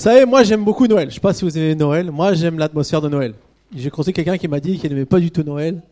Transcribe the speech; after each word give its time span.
Savez, 0.00 0.24
moi 0.24 0.42
j'aime 0.44 0.64
beaucoup 0.64 0.86
Noël. 0.86 1.10
Je 1.10 1.16
sais 1.16 1.20
pas 1.20 1.34
si 1.34 1.44
vous 1.44 1.58
aimez 1.58 1.74
Noël. 1.74 2.10
Moi 2.10 2.32
j'aime 2.32 2.58
l'atmosphère 2.58 3.02
de 3.02 3.10
Noël. 3.10 3.34
J'ai 3.76 3.90
croisé 3.90 4.14
quelqu'un 4.14 4.38
qui 4.38 4.48
m'a 4.48 4.58
dit 4.58 4.78
qu'il 4.78 4.88
n'aimait 4.88 5.04
pas 5.04 5.20
du 5.20 5.30
tout 5.30 5.42
Noël. 5.42 5.82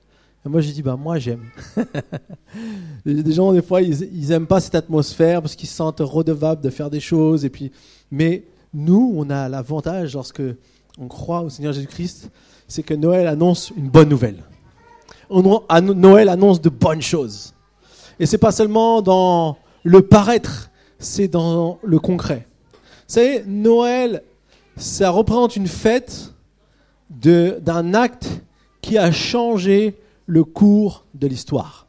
Moi 0.46 0.62
j'ai 0.62 0.72
dit, 0.72 0.80
bah 0.80 0.96
moi 0.96 1.19
j'aime. 1.19 1.42
des 3.04 3.32
gens, 3.34 3.52
des 3.52 3.60
fois, 3.60 3.82
ils, 3.82 4.08
ils 4.14 4.32
aiment 4.32 4.46
pas 4.46 4.60
cette 4.60 4.76
atmosphère 4.76 5.42
parce 5.42 5.54
qu'ils 5.54 5.68
se 5.68 5.74
sentent 5.74 6.00
redevables 6.00 6.62
de 6.62 6.71
faire 6.71 6.88
des 6.88 7.00
choses. 7.00 7.44
Et 7.44 7.50
puis, 7.50 7.71
mais 8.10 8.45
nous, 8.73 9.12
on 9.14 9.29
a 9.29 9.46
l'avantage 9.50 10.14
lorsque 10.14 10.40
on 10.98 11.06
croit 11.06 11.43
au 11.43 11.50
Seigneur 11.50 11.75
Jésus-Christ, 11.75 12.30
c'est 12.66 12.82
que 12.82 12.95
Noël 12.95 13.27
annonce 13.27 13.75
une 13.77 13.90
bonne 13.90 14.09
nouvelle. 14.09 14.43
Noël 15.30 16.30
annonce 16.30 16.62
de 16.62 16.70
bonnes 16.70 17.02
choses. 17.02 17.52
Et 18.18 18.25
c'est 18.25 18.38
pas 18.38 18.52
seulement 18.52 19.02
dans 19.02 19.59
le 19.82 20.00
paraître, 20.00 20.70
c'est 20.98 21.29
dans 21.29 21.79
le 21.84 21.98
concret. 21.98 22.48
Vous 23.09 23.14
savez, 23.14 23.43
Noël, 23.46 24.22
ça 24.77 25.09
représente 25.09 25.56
une 25.56 25.66
fête 25.66 26.34
d'un 27.09 27.95
acte 27.95 28.28
qui 28.83 28.98
a 28.98 29.10
changé 29.10 29.96
le 30.27 30.45
cours 30.45 31.06
de 31.14 31.27
l'histoire. 31.27 31.86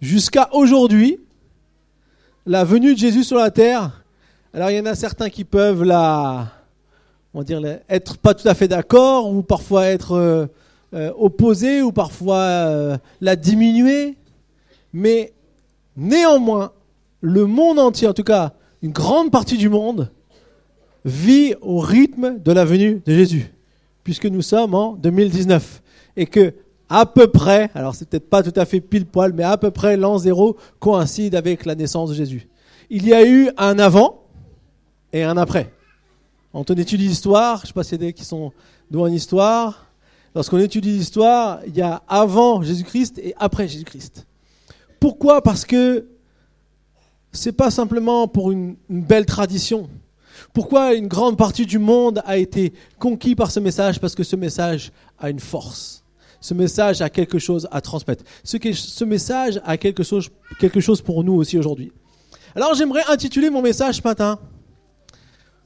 Jusqu'à 0.00 0.48
aujourd'hui, 0.52 1.20
la 2.46 2.64
venue 2.64 2.94
de 2.94 2.98
Jésus 2.98 3.24
sur 3.24 3.36
la 3.36 3.50
terre, 3.50 4.02
alors 4.54 4.70
il 4.70 4.78
y 4.78 4.80
en 4.80 4.86
a 4.86 4.94
certains 4.94 5.28
qui 5.28 5.44
peuvent 5.44 5.84
la, 5.84 6.50
on 7.34 7.42
dire, 7.42 7.60
être 7.90 8.16
pas 8.16 8.32
tout 8.32 8.48
à 8.48 8.54
fait 8.54 8.68
d'accord, 8.68 9.30
ou 9.30 9.42
parfois 9.42 9.84
être 9.88 10.12
euh, 10.12 10.46
euh, 10.94 11.12
opposés, 11.18 11.82
ou 11.82 11.92
parfois 11.92 12.38
euh, 12.38 12.96
la 13.20 13.36
diminuer, 13.36 14.16
mais 14.94 15.34
néanmoins, 15.94 16.72
le 17.20 17.44
monde 17.44 17.78
entier, 17.78 18.08
en 18.08 18.14
tout 18.14 18.24
cas 18.24 18.54
une 18.82 18.92
grande 18.92 19.30
partie 19.30 19.56
du 19.56 19.68
monde, 19.68 20.10
vit 21.04 21.54
au 21.60 21.78
rythme 21.78 22.38
de 22.38 22.52
la 22.52 22.64
venue 22.64 23.02
de 23.04 23.12
Jésus, 23.12 23.52
puisque 24.04 24.26
nous 24.26 24.42
sommes 24.42 24.74
en 24.74 24.92
2019, 24.92 25.82
et 26.16 26.26
que 26.26 26.54
à 26.88 27.04
peu 27.06 27.28
près, 27.28 27.70
alors 27.74 27.94
c'est 27.94 28.08
peut-être 28.08 28.30
pas 28.30 28.42
tout 28.42 28.58
à 28.58 28.64
fait 28.64 28.80
pile 28.80 29.06
poil, 29.06 29.32
mais 29.32 29.42
à 29.42 29.56
peu 29.56 29.70
près 29.70 29.96
l'an 29.96 30.18
zéro 30.18 30.56
coïncide 30.78 31.34
avec 31.34 31.66
la 31.66 31.74
naissance 31.74 32.10
de 32.10 32.14
Jésus. 32.14 32.48
Il 32.88 33.06
y 33.06 33.12
a 33.12 33.28
eu 33.28 33.50
un 33.58 33.78
avant 33.78 34.22
et 35.12 35.22
un 35.22 35.36
après. 35.36 35.70
Quand 36.52 36.70
on 36.70 36.74
étudie 36.74 37.06
l'histoire, 37.06 37.58
je 37.58 37.62
ne 37.64 37.66
sais 37.68 37.72
pas 37.74 37.84
s'il 37.84 38.00
y 38.00 38.04
a 38.04 38.06
des 38.06 38.12
qui 38.14 38.24
sont 38.24 38.52
doués 38.90 39.02
en 39.02 39.12
histoire, 39.12 39.86
lorsqu'on 40.34 40.58
étudie 40.58 40.92
l'histoire, 40.92 41.60
il 41.66 41.76
y 41.76 41.82
a 41.82 42.02
avant 42.08 42.62
Jésus-Christ 42.62 43.18
et 43.18 43.34
après 43.38 43.68
Jésus-Christ. 43.68 44.26
Pourquoi? 44.98 45.42
Parce 45.42 45.66
que 45.66 46.06
c'est 47.38 47.52
pas 47.52 47.70
simplement 47.70 48.28
pour 48.28 48.50
une, 48.50 48.76
belle 48.88 49.26
tradition. 49.26 49.88
Pourquoi 50.52 50.94
une 50.94 51.08
grande 51.08 51.36
partie 51.36 51.66
du 51.66 51.78
monde 51.78 52.22
a 52.24 52.36
été 52.36 52.72
conquis 52.98 53.34
par 53.34 53.50
ce 53.50 53.60
message? 53.60 54.00
Parce 54.00 54.14
que 54.14 54.22
ce 54.22 54.36
message 54.36 54.92
a 55.18 55.30
une 55.30 55.40
force. 55.40 56.04
Ce 56.40 56.54
message 56.54 57.00
a 57.00 57.10
quelque 57.10 57.38
chose 57.38 57.68
à 57.70 57.80
transmettre. 57.80 58.24
Ce, 58.44 58.56
ce 58.72 59.04
message 59.04 59.60
a 59.64 59.76
quelque 59.76 60.02
chose, 60.02 60.30
quelque 60.60 60.80
chose 60.80 61.02
pour 61.02 61.24
nous 61.24 61.34
aussi 61.34 61.58
aujourd'hui. 61.58 61.92
Alors 62.54 62.74
j'aimerais 62.74 63.04
intituler 63.08 63.50
mon 63.50 63.62
message 63.62 63.96
ce 63.96 64.02
matin. 64.02 64.38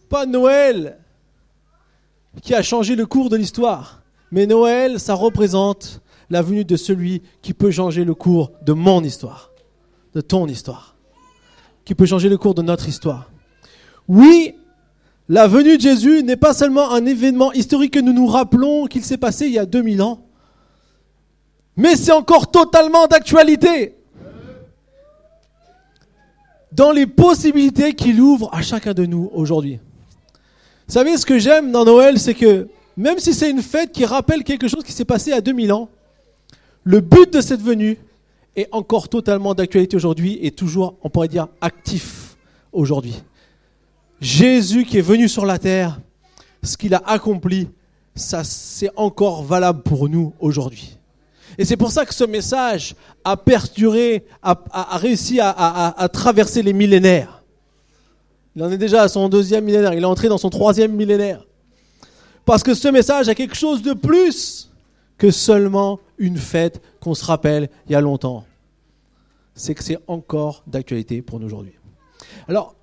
Pas 0.08 0.26
Noël 0.26 0.98
qui 2.42 2.54
a 2.54 2.62
changé 2.62 2.96
le 2.96 3.06
cours 3.06 3.28
de 3.28 3.36
l'histoire, 3.36 4.02
mais 4.30 4.46
Noël, 4.46 4.98
ça 4.98 5.14
représente 5.14 6.00
la 6.30 6.40
venue 6.40 6.64
de 6.64 6.76
celui 6.76 7.22
qui 7.42 7.52
peut 7.52 7.70
changer 7.70 8.04
le 8.04 8.14
cours 8.14 8.52
de 8.62 8.72
mon 8.72 9.04
histoire, 9.04 9.50
de 10.14 10.22
ton 10.22 10.46
histoire, 10.46 10.91
qui 11.84 11.94
peut 11.94 12.06
changer 12.06 12.28
le 12.28 12.38
cours 12.38 12.54
de 12.54 12.62
notre 12.62 12.88
histoire. 12.88 13.30
Oui, 14.08 14.54
la 15.28 15.46
venue 15.46 15.76
de 15.76 15.82
Jésus 15.82 16.22
n'est 16.22 16.36
pas 16.36 16.54
seulement 16.54 16.90
un 16.92 17.06
événement 17.06 17.52
historique 17.52 17.94
que 17.94 18.00
nous 18.00 18.12
nous 18.12 18.26
rappelons 18.26 18.86
qu'il 18.86 19.04
s'est 19.04 19.16
passé 19.16 19.46
il 19.46 19.52
y 19.52 19.58
a 19.58 19.66
2000 19.66 20.02
ans, 20.02 20.24
mais 21.76 21.96
c'est 21.96 22.12
encore 22.12 22.50
totalement 22.50 23.06
d'actualité. 23.06 23.96
Dans 26.72 26.90
les 26.90 27.06
possibilités 27.06 27.94
qu'il 27.94 28.20
ouvre 28.20 28.48
à 28.52 28.62
chacun 28.62 28.94
de 28.94 29.04
nous 29.04 29.30
aujourd'hui. 29.34 29.78
Vous 30.88 30.94
savez, 30.94 31.16
ce 31.16 31.26
que 31.26 31.38
j'aime 31.38 31.70
dans 31.70 31.84
Noël, 31.84 32.18
c'est 32.18 32.34
que 32.34 32.68
même 32.96 33.18
si 33.18 33.34
c'est 33.34 33.50
une 33.50 33.62
fête 33.62 33.92
qui 33.92 34.04
rappelle 34.04 34.42
quelque 34.42 34.68
chose 34.68 34.82
qui 34.84 34.92
s'est 34.92 35.04
passé 35.04 35.32
à 35.32 35.40
2000 35.40 35.72
ans, 35.72 35.88
le 36.84 37.00
but 37.00 37.32
de 37.32 37.40
cette 37.40 37.60
venue 37.60 37.98
est 38.56 38.68
encore 38.72 39.08
totalement 39.08 39.54
d'actualité 39.54 39.96
aujourd'hui 39.96 40.38
et 40.42 40.50
toujours, 40.50 40.96
on 41.02 41.08
pourrait 41.08 41.28
dire, 41.28 41.48
actif 41.60 42.36
aujourd'hui. 42.72 43.22
Jésus 44.20 44.84
qui 44.84 44.98
est 44.98 45.02
venu 45.02 45.28
sur 45.28 45.46
la 45.46 45.58
terre, 45.58 46.00
ce 46.62 46.76
qu'il 46.76 46.94
a 46.94 47.02
accompli, 47.06 47.68
ça 48.14 48.44
c'est 48.44 48.90
encore 48.96 49.42
valable 49.42 49.82
pour 49.82 50.08
nous 50.08 50.32
aujourd'hui. 50.38 50.96
Et 51.58 51.64
c'est 51.64 51.76
pour 51.76 51.90
ça 51.90 52.06
que 52.06 52.14
ce 52.14 52.24
message 52.24 52.94
a 53.24 53.36
perduré, 53.36 54.24
a, 54.42 54.56
réussi 54.96 55.38
à, 55.40 55.50
à, 55.50 56.08
traverser 56.08 56.62
les 56.62 56.72
millénaires. 56.72 57.42
Il 58.56 58.62
en 58.62 58.70
est 58.70 58.78
déjà 58.78 59.02
à 59.02 59.08
son 59.08 59.28
deuxième 59.28 59.64
millénaire, 59.64 59.92
il 59.92 60.02
est 60.02 60.06
entré 60.06 60.28
dans 60.28 60.38
son 60.38 60.50
troisième 60.50 60.92
millénaire. 60.92 61.44
Parce 62.44 62.62
que 62.62 62.74
ce 62.74 62.88
message 62.88 63.28
a 63.28 63.34
quelque 63.34 63.54
chose 63.54 63.82
de 63.82 63.92
plus 63.92 64.70
que 65.18 65.30
seulement 65.30 66.00
une 66.22 66.38
fête 66.38 66.80
qu'on 67.00 67.14
se 67.14 67.24
rappelle 67.24 67.68
il 67.86 67.92
y 67.92 67.94
a 67.96 68.00
longtemps. 68.00 68.44
C'est 69.54 69.74
que 69.74 69.82
c'est 69.82 69.98
encore 70.06 70.62
d'actualité 70.66 71.20
pour 71.20 71.40
nous 71.40 71.46
aujourd'hui. 71.46 71.74
Alors, 72.48 72.76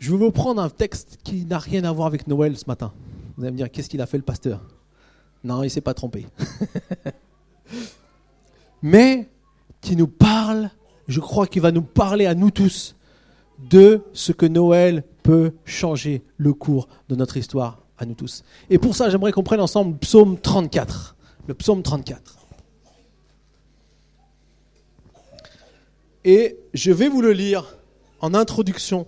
je 0.00 0.10
vais 0.10 0.18
vous 0.18 0.32
prendre 0.32 0.60
un 0.60 0.68
texte 0.68 1.18
qui 1.22 1.46
n'a 1.46 1.58
rien 1.58 1.84
à 1.84 1.92
voir 1.92 2.08
avec 2.08 2.26
Noël 2.26 2.58
ce 2.58 2.64
matin. 2.66 2.92
Vous 3.36 3.44
allez 3.44 3.52
me 3.52 3.56
dire, 3.56 3.70
qu'est-ce 3.70 3.88
qu'il 3.88 4.02
a 4.02 4.06
fait 4.06 4.18
le 4.18 4.24
pasteur? 4.24 4.60
Non, 5.44 5.62
il 5.62 5.66
ne 5.66 5.70
s'est 5.70 5.80
pas 5.80 5.94
trompé. 5.94 6.26
mais 8.82 9.28
qui 9.80 9.94
nous 9.94 10.08
parle, 10.08 10.70
je 11.06 11.20
crois 11.20 11.46
qu'il 11.46 11.62
va 11.62 11.70
nous 11.70 11.82
parler 11.82 12.26
à 12.26 12.34
nous 12.34 12.50
tous 12.50 12.96
de 13.70 14.02
ce 14.12 14.32
que 14.32 14.44
Noël 14.44 15.04
peut 15.22 15.52
changer 15.64 16.24
le 16.36 16.52
cours 16.52 16.88
de 17.08 17.14
notre 17.14 17.36
histoire 17.36 17.80
à 17.96 18.06
nous 18.06 18.14
tous. 18.14 18.42
Et 18.70 18.78
pour 18.78 18.96
ça, 18.96 19.08
j'aimerais 19.08 19.30
qu'on 19.30 19.44
prenne 19.44 19.60
ensemble 19.60 19.96
psaume 19.98 20.38
34. 20.38 21.16
Le 21.46 21.54
psaume 21.54 21.82
34. 21.82 22.35
Et 26.26 26.58
je 26.74 26.90
vais 26.90 27.08
vous 27.08 27.22
le 27.22 27.30
lire 27.30 27.78
en 28.20 28.34
introduction. 28.34 29.06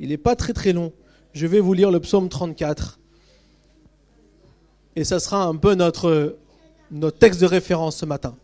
Il 0.00 0.08
n'est 0.08 0.16
pas 0.18 0.34
très 0.34 0.52
très 0.52 0.72
long. 0.72 0.92
Je 1.32 1.46
vais 1.46 1.60
vous 1.60 1.72
lire 1.72 1.92
le 1.92 2.00
psaume 2.00 2.28
34. 2.28 2.98
Et 4.96 5.04
ça 5.04 5.20
sera 5.20 5.44
un 5.44 5.54
peu 5.54 5.76
notre, 5.76 6.36
notre 6.90 7.16
texte 7.16 7.40
de 7.40 7.46
référence 7.46 7.98
ce 7.98 8.06
matin. 8.06 8.34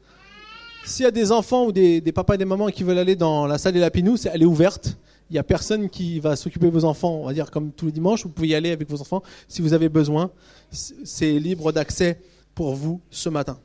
S'il 0.86 1.02
y 1.02 1.08
a 1.08 1.10
des 1.10 1.32
enfants 1.32 1.66
ou 1.66 1.72
des, 1.72 2.00
papas 2.14 2.34
et 2.34 2.38
des 2.38 2.44
mamans 2.44 2.68
qui 2.68 2.84
veulent 2.84 2.98
aller 2.98 3.16
dans 3.16 3.48
la 3.48 3.58
salle 3.58 3.72
des 3.72 3.80
Lapinous, 3.80 4.28
elle 4.32 4.42
est 4.42 4.46
ouverte. 4.46 4.96
Il 5.28 5.32
n'y 5.32 5.40
a 5.40 5.42
personne 5.42 5.90
qui 5.90 6.20
va 6.20 6.36
s'occuper 6.36 6.66
de 6.66 6.72
vos 6.72 6.84
enfants, 6.84 7.16
on 7.22 7.26
va 7.26 7.32
dire 7.32 7.50
comme 7.50 7.72
tous 7.72 7.86
les 7.86 7.92
dimanches. 7.92 8.22
Vous 8.22 8.28
pouvez 8.28 8.46
y 8.46 8.54
aller 8.54 8.70
avec 8.70 8.88
vos 8.88 9.00
enfants 9.00 9.24
si 9.48 9.60
vous 9.60 9.72
avez 9.72 9.88
besoin. 9.88 10.30
C'est 10.70 11.32
libre 11.40 11.72
d'accès 11.72 12.20
pour 12.54 12.76
vous 12.76 13.00
ce 13.10 13.28
matin. 13.28 13.58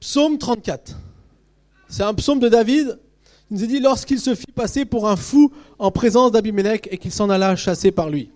Psaume 0.00 0.38
34. 0.38 0.96
C'est 1.88 2.02
un 2.02 2.14
psaume 2.14 2.40
de 2.40 2.48
David. 2.48 2.98
Il 3.50 3.56
nous 3.56 3.64
a 3.64 3.66
dit 3.66 3.80
lorsqu'il 3.80 4.18
se 4.18 4.34
fit 4.34 4.50
passer 4.54 4.84
pour 4.84 5.08
un 5.08 5.16
fou 5.16 5.52
en 5.78 5.90
présence 5.90 6.32
d'Abimélec 6.32 6.88
et 6.90 6.98
qu'il 6.98 7.12
s'en 7.12 7.30
alla 7.30 7.54
chasser 7.54 7.92
par 7.92 8.10
lui. 8.10 8.30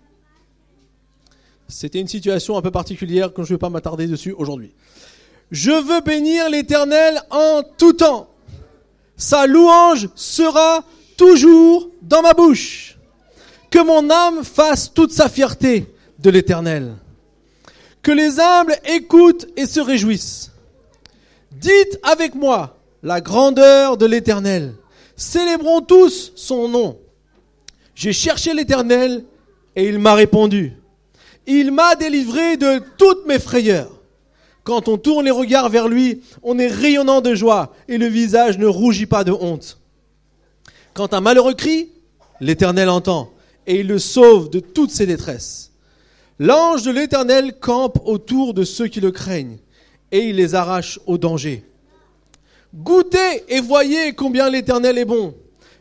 C'était 1.68 2.00
une 2.00 2.08
situation 2.08 2.56
un 2.56 2.62
peu 2.62 2.70
particulière 2.70 3.32
que 3.32 3.42
je 3.42 3.52
ne 3.52 3.54
vais 3.54 3.58
pas 3.58 3.70
m'attarder 3.70 4.06
dessus 4.06 4.32
aujourd'hui. 4.32 4.72
Je 5.50 5.70
veux 5.70 6.00
bénir 6.00 6.48
l'Éternel 6.48 7.20
en 7.30 7.62
tout 7.76 7.92
temps. 7.92 8.28
Sa 9.16 9.46
louange 9.46 10.08
sera 10.14 10.84
toujours 11.16 11.90
dans 12.02 12.22
ma 12.22 12.32
bouche. 12.32 12.98
Que 13.70 13.84
mon 13.84 14.10
âme 14.10 14.44
fasse 14.44 14.92
toute 14.92 15.12
sa 15.12 15.28
fierté 15.28 15.92
de 16.18 16.30
l'Éternel. 16.30 16.94
Que 18.02 18.12
les 18.12 18.40
humbles 18.40 18.76
écoutent 18.84 19.46
et 19.56 19.66
se 19.66 19.80
réjouissent. 19.80 20.52
Dites 21.52 21.98
avec 22.02 22.34
moi 22.34 22.79
la 23.02 23.20
grandeur 23.20 23.96
de 23.96 24.06
l'Éternel. 24.06 24.74
Célébrons 25.16 25.80
tous 25.80 26.32
son 26.36 26.68
nom. 26.68 26.98
J'ai 27.94 28.12
cherché 28.12 28.54
l'Éternel 28.54 29.24
et 29.76 29.88
il 29.88 29.98
m'a 29.98 30.14
répondu. 30.14 30.74
Il 31.46 31.72
m'a 31.72 31.94
délivré 31.96 32.56
de 32.56 32.80
toutes 32.96 33.26
mes 33.26 33.38
frayeurs. 33.38 33.90
Quand 34.64 34.88
on 34.88 34.98
tourne 34.98 35.24
les 35.24 35.30
regards 35.30 35.70
vers 35.70 35.88
lui, 35.88 36.20
on 36.42 36.58
est 36.58 36.68
rayonnant 36.68 37.20
de 37.20 37.34
joie 37.34 37.72
et 37.88 37.98
le 37.98 38.06
visage 38.06 38.58
ne 38.58 38.66
rougit 38.66 39.06
pas 39.06 39.24
de 39.24 39.32
honte. 39.32 39.78
Quand 40.94 41.14
un 41.14 41.20
malheureux 41.20 41.54
crie, 41.54 41.90
l'Éternel 42.40 42.88
entend 42.88 43.32
et 43.66 43.80
il 43.80 43.88
le 43.88 43.98
sauve 43.98 44.50
de 44.50 44.60
toutes 44.60 44.90
ses 44.90 45.06
détresses. 45.06 45.72
L'ange 46.38 46.82
de 46.82 46.90
l'Éternel 46.90 47.58
campe 47.58 47.98
autour 48.04 48.54
de 48.54 48.64
ceux 48.64 48.86
qui 48.88 49.00
le 49.00 49.10
craignent 49.10 49.58
et 50.12 50.28
il 50.28 50.36
les 50.36 50.54
arrache 50.54 50.98
au 51.06 51.18
danger. 51.18 51.69
Goûtez 52.74 53.44
et 53.48 53.60
voyez 53.60 54.12
combien 54.14 54.48
l'Éternel 54.48 54.98
est 54.98 55.04
bon. 55.04 55.34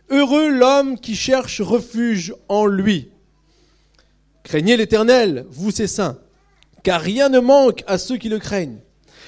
Heureux 0.09 0.49
l'homme 0.49 0.99
qui 0.99 1.15
cherche 1.15 1.61
refuge 1.61 2.33
en 2.47 2.65
lui. 2.65 3.09
Craignez 4.43 4.75
l'Éternel, 4.77 5.45
vous 5.51 5.69
ses 5.69 5.85
saints, 5.85 6.17
car 6.81 6.99
rien 6.99 7.29
ne 7.29 7.39
manque 7.39 7.83
à 7.85 7.99
ceux 7.99 8.17
qui 8.17 8.29
le 8.29 8.39
craignent. 8.39 8.79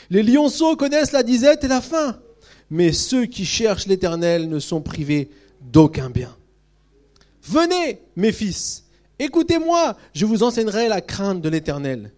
Les 0.10 0.24
lionceaux 0.24 0.76
connaissent 0.76 1.12
la 1.12 1.22
disette 1.22 1.64
et 1.64 1.68
la 1.68 1.82
faim, 1.82 2.20
mais 2.72 2.92
ceux 2.92 3.26
qui 3.26 3.46
cherchent 3.46 3.86
l'Éternel 3.86 4.50
ne 4.50 4.60
sont 4.60 4.82
privés 4.82 5.30
d'aucun 5.62 6.10
bien. 6.10 6.36
Venez, 7.44 8.02
mes 8.16 8.32
fils, 8.32 8.86
écoutez-moi, 9.20 9.96
je 10.14 10.26
vous 10.26 10.42
enseignerai 10.42 10.88
la 10.88 11.02
crainte 11.02 11.42
de 11.42 11.50
l'Éternel. 11.50 12.12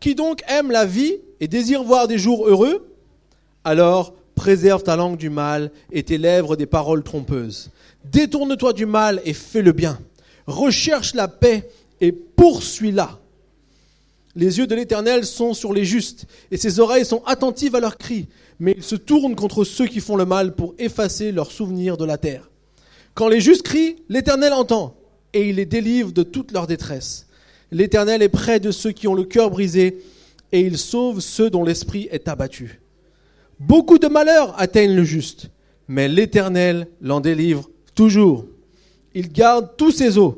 Qui 0.00 0.14
donc 0.14 0.42
aime 0.48 0.70
la 0.70 0.86
vie 0.86 1.16
et 1.40 1.48
désire 1.48 1.82
voir 1.82 2.08
des 2.08 2.18
jours 2.18 2.48
heureux 2.48 2.94
Alors 3.64 4.14
préserve 4.38 4.84
ta 4.84 4.94
langue 4.94 5.16
du 5.16 5.30
mal 5.30 5.72
et 5.90 6.04
tes 6.04 6.16
lèvres 6.16 6.54
des 6.54 6.66
paroles 6.66 7.02
trompeuses. 7.02 7.70
Détourne-toi 8.04 8.72
du 8.72 8.86
mal 8.86 9.20
et 9.24 9.32
fais 9.32 9.62
le 9.62 9.72
bien. 9.72 9.98
Recherche 10.46 11.12
la 11.14 11.26
paix 11.26 11.68
et 12.00 12.12
poursuis-la. 12.12 13.18
Les 14.36 14.58
yeux 14.58 14.68
de 14.68 14.76
l'Éternel 14.76 15.26
sont 15.26 15.54
sur 15.54 15.72
les 15.72 15.84
justes, 15.84 16.26
et 16.52 16.56
ses 16.56 16.78
oreilles 16.78 17.04
sont 17.04 17.24
attentives 17.26 17.74
à 17.74 17.80
leurs 17.80 17.98
cris, 17.98 18.28
mais 18.60 18.74
il 18.76 18.84
se 18.84 18.94
tourne 18.94 19.34
contre 19.34 19.64
ceux 19.64 19.86
qui 19.86 19.98
font 19.98 20.14
le 20.14 20.24
mal 20.24 20.54
pour 20.54 20.76
effacer 20.78 21.32
leurs 21.32 21.50
souvenirs 21.50 21.96
de 21.96 22.04
la 22.04 22.16
terre. 22.16 22.48
Quand 23.14 23.26
les 23.26 23.40
justes 23.40 23.64
crient, 23.64 23.96
l'Éternel 24.08 24.52
entend, 24.52 24.94
et 25.32 25.48
il 25.48 25.56
les 25.56 25.66
délivre 25.66 26.12
de 26.12 26.22
toute 26.22 26.52
leur 26.52 26.68
détresse. 26.68 27.26
L'Éternel 27.72 28.22
est 28.22 28.28
près 28.28 28.60
de 28.60 28.70
ceux 28.70 28.92
qui 28.92 29.08
ont 29.08 29.14
le 29.14 29.24
cœur 29.24 29.50
brisé, 29.50 29.98
et 30.52 30.60
il 30.60 30.78
sauve 30.78 31.18
ceux 31.18 31.50
dont 31.50 31.64
l'esprit 31.64 32.06
est 32.12 32.28
abattu. 32.28 32.80
Beaucoup 33.60 33.98
de 33.98 34.06
malheurs 34.06 34.58
atteignent 34.58 34.94
le 34.94 35.04
juste, 35.04 35.50
mais 35.88 36.08
l'Éternel 36.08 36.86
l'en 37.00 37.20
délivre 37.20 37.68
toujours. 37.94 38.44
Il 39.14 39.32
garde 39.32 39.70
tous 39.76 39.90
ses 39.90 40.16
os, 40.16 40.34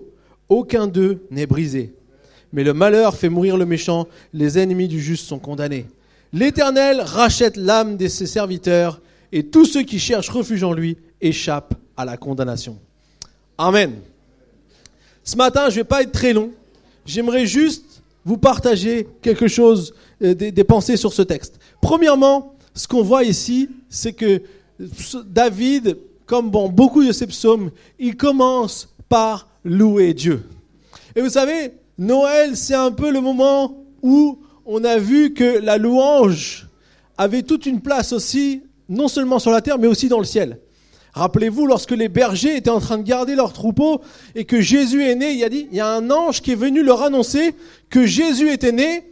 aucun 0.49 0.87
d'eux 0.87 1.27
n'est 1.31 1.47
brisé. 1.47 1.95
Mais 2.53 2.65
le 2.65 2.73
malheur 2.73 3.17
fait 3.17 3.29
mourir 3.29 3.57
le 3.57 3.67
méchant, 3.67 4.09
les 4.33 4.59
ennemis 4.59 4.89
du 4.89 5.01
juste 5.01 5.27
sont 5.27 5.39
condamnés. 5.39 5.87
L'Éternel 6.33 7.01
rachète 7.01 7.57
l'âme 7.57 7.97
de 7.97 8.09
ses 8.09 8.27
serviteurs, 8.27 9.01
et 9.33 9.45
tous 9.45 9.67
ceux 9.67 9.83
qui 9.83 9.99
cherchent 9.99 10.31
refuge 10.31 10.65
en 10.65 10.73
lui 10.73 10.97
échappent 11.21 11.75
à 11.97 12.05
la 12.05 12.17
condamnation. 12.17 12.79
Amen. 13.59 13.97
Ce 15.23 15.37
matin, 15.37 15.65
je 15.69 15.75
ne 15.75 15.81
vais 15.81 15.85
pas 15.85 16.03
être 16.03 16.13
très 16.13 16.33
long. 16.33 16.51
J'aimerais 17.05 17.47
juste 17.47 18.03
vous 18.25 18.39
partager 18.39 19.07
quelque 19.23 19.47
chose, 19.47 19.95
euh, 20.23 20.35
des, 20.35 20.51
des 20.51 20.65
pensées 20.65 20.97
sur 20.97 21.13
ce 21.13 21.23
texte. 21.23 21.59
Premièrement, 21.81 22.55
ce 22.75 22.87
qu'on 22.89 23.03
voit 23.03 23.25
ici, 23.25 23.69
c'est 23.89 24.13
que 24.13 24.43
David, 25.27 25.99
comme 26.27 26.51
bon, 26.51 26.69
beaucoup 26.69 27.05
de 27.05 27.13
ses 27.13 27.27
psaumes, 27.27 27.71
il 27.99 28.17
commence 28.17 28.95
par 29.09 29.49
louer 29.65 30.15
Dieu. 30.15 30.45
Et 31.17 31.21
vous 31.21 31.31
savez, 31.31 31.73
Noël, 31.99 32.57
c'est 32.57 32.75
un 32.75 32.93
peu 32.93 33.11
le 33.11 33.21
moment 33.21 33.85
où 34.03 34.39
on 34.65 34.85
a 34.85 34.99
vu 34.99 35.35
que 35.35 35.59
la 35.59 35.77
louange 35.77 36.69
avait 37.19 37.43
toute 37.43 37.67
une 37.67 37.81
place 37.81 38.13
aussi, 38.13 38.63
non 38.89 39.09
seulement 39.09 39.39
sur 39.39 39.51
la 39.51 39.61
terre, 39.61 39.79
mais 39.79 39.89
aussi 39.89 40.09
dans 40.09 40.19
le 40.19 40.25
ciel. 40.25 40.59
Rappelez-vous, 41.13 41.67
lorsque 41.67 41.91
les 41.91 42.09
bergers 42.09 42.57
étaient 42.57 42.71
en 42.71 42.81
train 42.81 42.99
de 42.99 43.03
garder 43.03 43.35
leurs 43.35 43.53
troupeaux 43.53 44.01
et 44.35 44.45
que 44.45 44.61
Jésus 44.61 45.03
est 45.03 45.17
né, 45.17 45.33
il 45.33 45.43
a 45.43 45.49
dit, 45.49 45.67
il 45.71 45.77
y 45.77 45.81
a 45.81 45.89
un 45.89 46.11
ange 46.11 46.41
qui 46.41 46.53
est 46.53 46.57
venu 46.57 46.83
leur 46.83 47.03
annoncer 47.03 47.55
que 47.91 48.07
Jésus 48.07 48.51
était 48.51 48.73
né. 48.73 49.10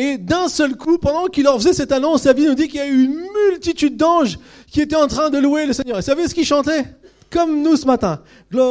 Et 0.00 0.16
d'un 0.16 0.46
seul 0.46 0.76
coup, 0.76 0.96
pendant 0.98 1.26
qu'il 1.26 1.42
leur 1.42 1.56
faisait 1.56 1.72
cette 1.72 1.90
annonce, 1.90 2.22
la 2.22 2.32
Bible 2.32 2.50
nous 2.50 2.54
dit 2.54 2.68
qu'il 2.68 2.76
y 2.76 2.80
a 2.80 2.86
eu 2.86 3.02
une 3.02 3.20
multitude 3.50 3.96
d'anges 3.96 4.38
qui 4.70 4.80
étaient 4.80 4.94
en 4.94 5.08
train 5.08 5.28
de 5.28 5.38
louer 5.38 5.66
le 5.66 5.72
Seigneur. 5.72 5.96
Et 5.96 6.00
vous 6.00 6.06
savez 6.06 6.28
ce 6.28 6.36
qu'ils 6.36 6.46
chantaient? 6.46 6.84
Comme 7.30 7.62
nous 7.62 7.74
ce 7.74 7.84
matin. 7.84 8.20
Gloria 8.48 8.62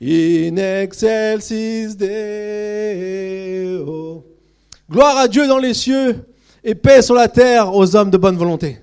in 0.00 0.56
excelsis 0.56 1.94
Deo. 1.94 2.14
Gloire 4.90 5.18
à 5.18 5.28
Dieu 5.28 5.46
dans 5.46 5.58
les 5.58 5.74
cieux 5.74 6.24
et 6.64 6.74
paix 6.74 7.02
sur 7.02 7.16
la 7.16 7.28
terre 7.28 7.74
aux 7.74 7.94
hommes 7.94 8.10
de 8.10 8.16
bonne 8.16 8.38
volonté. 8.38 8.78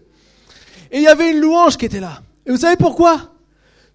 Et 0.91 0.97
il 0.97 1.03
y 1.03 1.07
avait 1.07 1.31
une 1.31 1.39
louange 1.39 1.75
qui 1.75 1.85
était 1.85 1.99
là. 1.99 2.21
Et 2.45 2.51
vous 2.51 2.57
savez 2.57 2.75
pourquoi? 2.75 3.33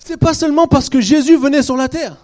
C'est 0.01 0.17
pas 0.17 0.35
seulement 0.35 0.67
parce 0.67 0.89
que 0.91 1.01
Jésus 1.01 1.37
venait 1.37 1.63
sur 1.63 1.77
la 1.77 1.89
terre. 1.89 2.24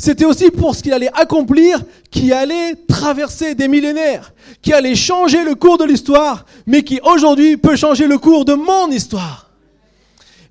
C'était 0.00 0.24
aussi 0.24 0.52
pour 0.52 0.76
ce 0.76 0.82
qu'il 0.84 0.92
allait 0.92 1.10
accomplir, 1.12 1.82
qui 2.12 2.32
allait 2.32 2.76
traverser 2.86 3.56
des 3.56 3.66
millénaires, 3.66 4.32
qui 4.62 4.72
allait 4.72 4.94
changer 4.94 5.42
le 5.42 5.56
cours 5.56 5.76
de 5.76 5.84
l'histoire, 5.84 6.46
mais 6.66 6.84
qui 6.84 7.00
aujourd'hui 7.02 7.56
peut 7.56 7.74
changer 7.74 8.06
le 8.06 8.16
cours 8.16 8.44
de 8.44 8.54
mon 8.54 8.90
histoire. 8.92 9.50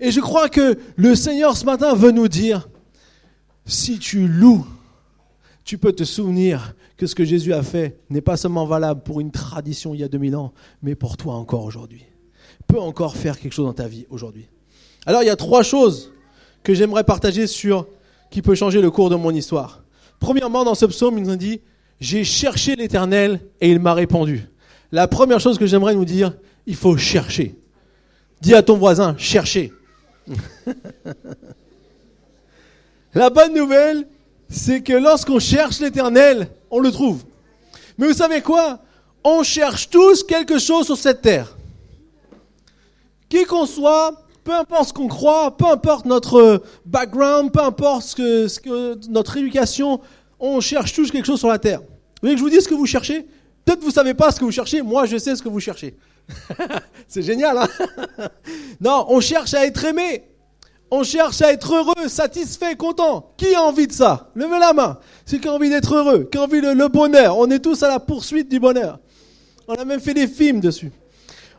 Et 0.01 0.11
je 0.11 0.19
crois 0.19 0.49
que 0.49 0.77
le 0.97 1.15
Seigneur 1.15 1.55
ce 1.55 1.65
matin 1.65 1.95
veut 1.95 2.11
nous 2.11 2.27
dire, 2.27 2.67
si 3.65 3.99
tu 3.99 4.27
loues, 4.27 4.67
tu 5.63 5.77
peux 5.77 5.93
te 5.93 6.03
souvenir 6.03 6.75
que 6.97 7.07
ce 7.07 7.15
que 7.15 7.23
Jésus 7.23 7.53
a 7.53 7.63
fait 7.63 7.99
n'est 8.09 8.21
pas 8.21 8.35
seulement 8.35 8.65
valable 8.65 9.01
pour 9.01 9.21
une 9.21 9.31
tradition 9.31 9.93
il 9.93 10.01
y 10.01 10.03
a 10.03 10.09
2000 10.09 10.35
ans, 10.35 10.53
mais 10.81 10.95
pour 10.95 11.15
toi 11.15 11.35
encore 11.35 11.63
aujourd'hui. 11.63 12.05
Peut 12.67 12.79
encore 12.79 13.15
faire 13.15 13.39
quelque 13.39 13.53
chose 13.53 13.65
dans 13.65 13.73
ta 13.73 13.87
vie 13.87 14.05
aujourd'hui. 14.09 14.47
Alors 15.05 15.23
il 15.23 15.27
y 15.27 15.29
a 15.29 15.37
trois 15.37 15.63
choses 15.63 16.11
que 16.63 16.73
j'aimerais 16.73 17.05
partager 17.05 17.47
sur 17.47 17.87
qui 18.29 18.41
peut 18.41 18.55
changer 18.55 18.81
le 18.81 18.91
cours 18.91 19.09
de 19.09 19.15
mon 19.15 19.31
histoire. 19.31 19.83
Premièrement, 20.19 20.63
dans 20.63 20.75
ce 20.75 20.85
psaume, 20.85 21.17
il 21.17 21.23
nous 21.23 21.35
dit, 21.35 21.61
j'ai 21.99 22.23
cherché 22.23 22.75
l'Éternel 22.75 23.39
et 23.61 23.71
il 23.71 23.79
m'a 23.79 23.93
répondu. 23.93 24.49
La 24.91 25.07
première 25.07 25.39
chose 25.39 25.57
que 25.57 25.65
j'aimerais 25.65 25.95
nous 25.95 26.05
dire, 26.05 26.33
il 26.65 26.75
faut 26.75 26.97
chercher. 26.97 27.55
Dis 28.41 28.53
à 28.53 28.61
ton 28.61 28.77
voisin, 28.77 29.15
chercher. 29.17 29.73
La 33.13 33.29
bonne 33.29 33.53
nouvelle, 33.53 34.07
c'est 34.49 34.81
que 34.81 34.93
lorsqu'on 34.93 35.39
cherche 35.39 35.79
l'Éternel, 35.79 36.49
on 36.69 36.79
le 36.79 36.91
trouve. 36.91 37.23
Mais 37.97 38.07
vous 38.07 38.13
savez 38.13 38.41
quoi? 38.41 38.79
On 39.23 39.43
cherche 39.43 39.89
tous 39.89 40.23
quelque 40.23 40.59
chose 40.59 40.85
sur 40.85 40.97
cette 40.97 41.21
terre. 41.21 41.57
Qui 43.27 43.45
qu'on 43.45 43.65
soit, 43.65 44.13
peu 44.47 44.53
importe 44.53 44.87
ce 44.87 44.93
qu'on 44.93 45.09
croit, 45.09 45.57
peu 45.57 45.65
importe 45.65 46.05
notre 46.05 46.63
background, 46.85 47.51
peu 47.51 47.59
importe 47.59 48.03
ce 48.03 48.15
que, 48.15 48.47
ce 48.47 48.61
que, 48.61 48.97
notre 49.09 49.35
éducation, 49.35 49.99
on 50.39 50.61
cherche 50.61 50.93
tous 50.93 51.11
quelque 51.11 51.25
chose 51.25 51.39
sur 51.39 51.49
la 51.49 51.59
terre. 51.59 51.81
Vous 51.81 51.87
voulez 52.21 52.33
que 52.35 52.39
je 52.39 52.43
vous 52.43 52.49
dise 52.49 52.63
ce 52.63 52.69
que 52.69 52.73
vous 52.73 52.85
cherchez? 52.85 53.27
Peut-être 53.65 53.81
vous 53.81 53.89
ne 53.89 53.93
savez 53.93 54.13
pas 54.13 54.31
ce 54.31 54.39
que 54.39 54.45
vous 54.45 54.51
cherchez, 54.51 54.81
moi 54.81 55.05
je 55.05 55.17
sais 55.17 55.35
ce 55.35 55.43
que 55.43 55.49
vous 55.49 55.59
cherchez. 55.59 55.97
C'est 57.09 57.23
génial, 57.23 57.57
hein? 57.57 57.67
Non, 58.79 59.05
on 59.09 59.19
cherche 59.19 59.53
à 59.53 59.65
être 59.65 59.83
aimé. 59.83 60.23
On 60.91 61.03
cherche 61.03 61.41
à 61.41 61.51
être 61.51 61.73
heureux, 61.73 62.07
satisfait, 62.07 62.77
content. 62.77 63.33
Qui 63.35 63.53
a 63.53 63.61
envie 63.61 63.87
de 63.87 63.91
ça? 63.91 64.31
Levez 64.33 64.59
la 64.59 64.71
main. 64.71 64.97
C'est 65.25 65.39
qui 65.39 65.49
a 65.49 65.53
envie 65.53 65.69
d'être 65.69 65.93
heureux, 65.93 66.29
qui 66.31 66.37
a 66.37 66.43
envie 66.43 66.61
de 66.61 66.69
le 66.69 66.87
bonheur. 66.87 67.37
On 67.37 67.51
est 67.51 67.59
tous 67.59 67.83
à 67.83 67.89
la 67.89 67.99
poursuite 67.99 68.47
du 68.47 68.61
bonheur. 68.61 68.99
On 69.67 69.73
a 69.73 69.83
même 69.83 69.99
fait 69.99 70.13
des 70.13 70.27
films 70.27 70.61
dessus. 70.61 70.93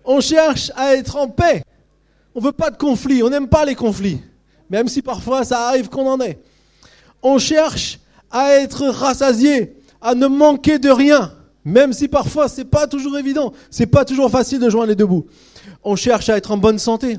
On 0.07 0.23
cherche 0.23 0.73
à 0.75 0.95
être 0.95 1.17
en 1.17 1.29
paix. 1.29 1.63
On 2.39 2.41
veut 2.41 2.53
pas 2.53 2.71
de 2.71 2.77
conflit, 2.77 3.21
on 3.25 3.31
n'aime 3.31 3.49
pas 3.49 3.65
les 3.65 3.75
conflits, 3.75 4.21
même 4.71 4.87
si 4.87 5.03
parfois 5.03 5.45
ça 5.45 5.67
arrive 5.67 5.89
qu'on 5.89 6.09
en 6.09 6.21
ait. 6.21 6.39
On 7.21 7.37
cherche 7.37 7.99
à 8.31 8.53
être 8.53 8.87
rassasié, 8.87 9.75
à 10.01 10.15
ne 10.15 10.29
manquer 10.29 10.79
de 10.79 10.89
rien, 10.89 11.35
même 11.65 11.93
si 11.93 12.07
parfois 12.07 12.49
c'est 12.49 12.65
pas 12.65 12.87
toujours 12.87 13.19
évident, 13.19 13.53
c'est 13.73 13.89
pas 13.89 14.05
toujours 14.05 14.31
facile 14.31 14.61
de 14.61 14.71
joindre 14.71 14.91
les 14.91 14.95
deux 14.95 15.05
bouts. 15.05 15.27
On 15.83 15.97
cherche 15.97 16.29
à 16.29 16.37
être 16.37 16.53
en 16.53 16.59
bonne 16.59 16.79
santé, 16.79 17.19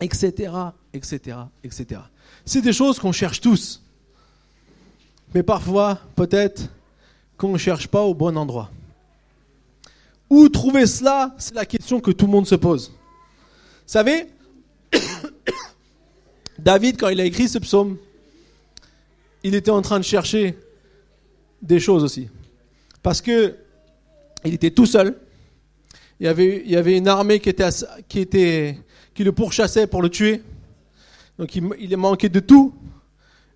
etc., 0.00 0.54
etc., 0.94 1.36
etc. 1.62 2.00
C'est 2.46 2.62
des 2.62 2.72
choses 2.72 2.98
qu'on 2.98 3.12
cherche 3.12 3.42
tous. 3.42 3.82
Mais 5.34 5.42
parfois, 5.42 5.98
peut-être 6.16 6.62
qu'on 7.36 7.52
ne 7.52 7.58
cherche 7.58 7.88
pas 7.88 8.00
au 8.00 8.14
bon 8.14 8.38
endroit. 8.38 8.70
Où 10.30 10.48
trouver 10.48 10.86
cela 10.86 11.34
C'est 11.36 11.54
la 11.54 11.66
question 11.66 12.00
que 12.00 12.10
tout 12.10 12.24
le 12.24 12.32
monde 12.32 12.46
se 12.46 12.54
pose 12.54 12.90
savez, 13.90 14.28
David, 16.60 16.96
quand 16.96 17.08
il 17.08 17.20
a 17.20 17.24
écrit 17.24 17.48
ce 17.48 17.58
psaume, 17.58 17.96
il 19.42 19.56
était 19.56 19.72
en 19.72 19.82
train 19.82 19.98
de 19.98 20.04
chercher 20.04 20.56
des 21.60 21.80
choses 21.80 22.04
aussi. 22.04 22.28
Parce 23.02 23.20
que 23.20 23.56
il 24.44 24.54
était 24.54 24.70
tout 24.70 24.86
seul. 24.86 25.16
Il 26.20 26.26
y 26.26 26.28
avait, 26.76 26.96
une 26.96 27.08
armée 27.08 27.40
qui, 27.40 27.48
était, 27.48 28.78
qui, 29.14 29.24
le 29.24 29.32
pourchassait 29.32 29.88
pour 29.88 30.02
le 30.02 30.08
tuer. 30.08 30.42
Donc 31.38 31.56
il, 31.56 31.96
manquait 31.96 32.28
de 32.28 32.40
tout. 32.40 32.72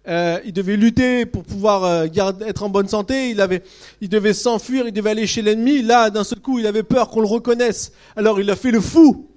Euh, 0.09 0.41
il 0.45 0.53
devait 0.53 0.77
lutter 0.77 1.27
pour 1.27 1.45
pouvoir 1.45 1.85
euh, 1.85 2.07
être 2.47 2.65
en 2.65 2.71
bonne 2.71 2.89
santé. 2.89 3.37
Il 4.01 4.09
devait 4.09 4.33
s'enfuir, 4.35 4.89
il 4.89 4.93
devait 4.93 5.11
aller 5.11 5.29
chez 5.29 5.43
l'ennemi. 5.43 5.83
Là, 5.83 6.11
d'un 6.11 6.25
seul 6.25 6.41
coup, 6.41 6.59
il 6.59 6.67
avait 6.67 6.83
peur 6.83 7.09
qu'on 7.11 7.21
le 7.21 7.29
reconnaisse. 7.29 7.93
Alors 8.17 8.41
il 8.41 8.51
a 8.51 8.57
fait 8.57 8.73
le 8.73 8.81
fou 8.81 9.29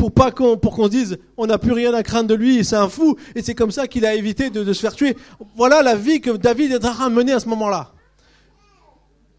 pour 0.00 0.12
pas 0.12 0.30
qu'on 0.30 0.56
pour 0.56 0.74
qu'on 0.74 0.86
se 0.86 0.90
dise 0.90 1.18
on 1.36 1.46
n'a 1.46 1.58
plus 1.58 1.72
rien 1.72 1.92
à 1.92 2.02
craindre 2.02 2.30
de 2.30 2.34
lui, 2.34 2.64
c'est 2.64 2.74
un 2.74 2.88
fou, 2.88 3.16
et 3.34 3.42
c'est 3.42 3.54
comme 3.54 3.70
ça 3.70 3.86
qu'il 3.86 4.06
a 4.06 4.14
évité 4.14 4.48
de, 4.48 4.72
se 4.72 4.80
faire 4.80 4.94
tuer. 4.94 5.14
Voilà 5.56 5.82
la 5.82 5.94
vie 5.94 6.22
que 6.22 6.30
David 6.30 6.72
est 6.72 6.84
en 6.86 6.94
train 6.94 7.10
de 7.10 7.14
mener 7.14 7.32
à 7.32 7.40
ce 7.40 7.46
moment-là. 7.48 7.92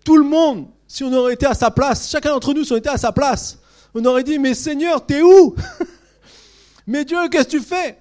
Tout 0.05 0.17
le 0.17 0.23
monde, 0.23 0.67
si 0.87 1.03
on 1.03 1.11
aurait 1.13 1.33
été 1.33 1.47
à 1.47 1.55
sa 1.55 1.71
place, 1.71 2.11
chacun 2.11 2.29
d'entre 2.29 2.53
nous, 2.53 2.63
si 2.63 2.73
on 2.73 2.75
était 2.75 2.89
à 2.89 2.97
sa 2.97 3.11
place, 3.11 3.57
On 3.95 4.05
aurait 4.05 4.23
dit, 4.23 4.37
mais 4.37 4.53
Seigneur, 4.53 5.03
t'es 5.03 5.23
où? 5.23 5.55
Mais 6.87 7.05
Dieu, 7.05 7.17
qu'est-ce 7.29 7.45
que 7.45 7.57
tu 7.57 7.59
fais? 7.59 7.97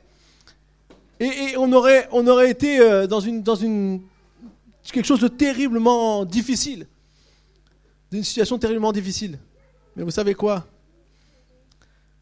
Et, 1.19 1.57
on, 1.57 1.73
aurait, 1.73 2.09
on 2.13 2.27
aurait 2.27 2.51
été 2.51 2.79
euh, 2.79 3.07
dans, 3.07 3.21
une, 3.21 3.43
dans 3.43 3.57
une, 3.57 4.03
quelque 4.93 5.07
chose 5.07 5.21
de 5.21 5.29
terriblement 5.29 6.25
difficile. 6.27 6.87
D'une 8.13 8.23
situation 8.23 8.59
terriblement 8.59 8.93
difficile. 8.93 9.39
Mais 9.97 10.03
vous 10.03 10.11
savez 10.11 10.35
quoi? 10.35 10.67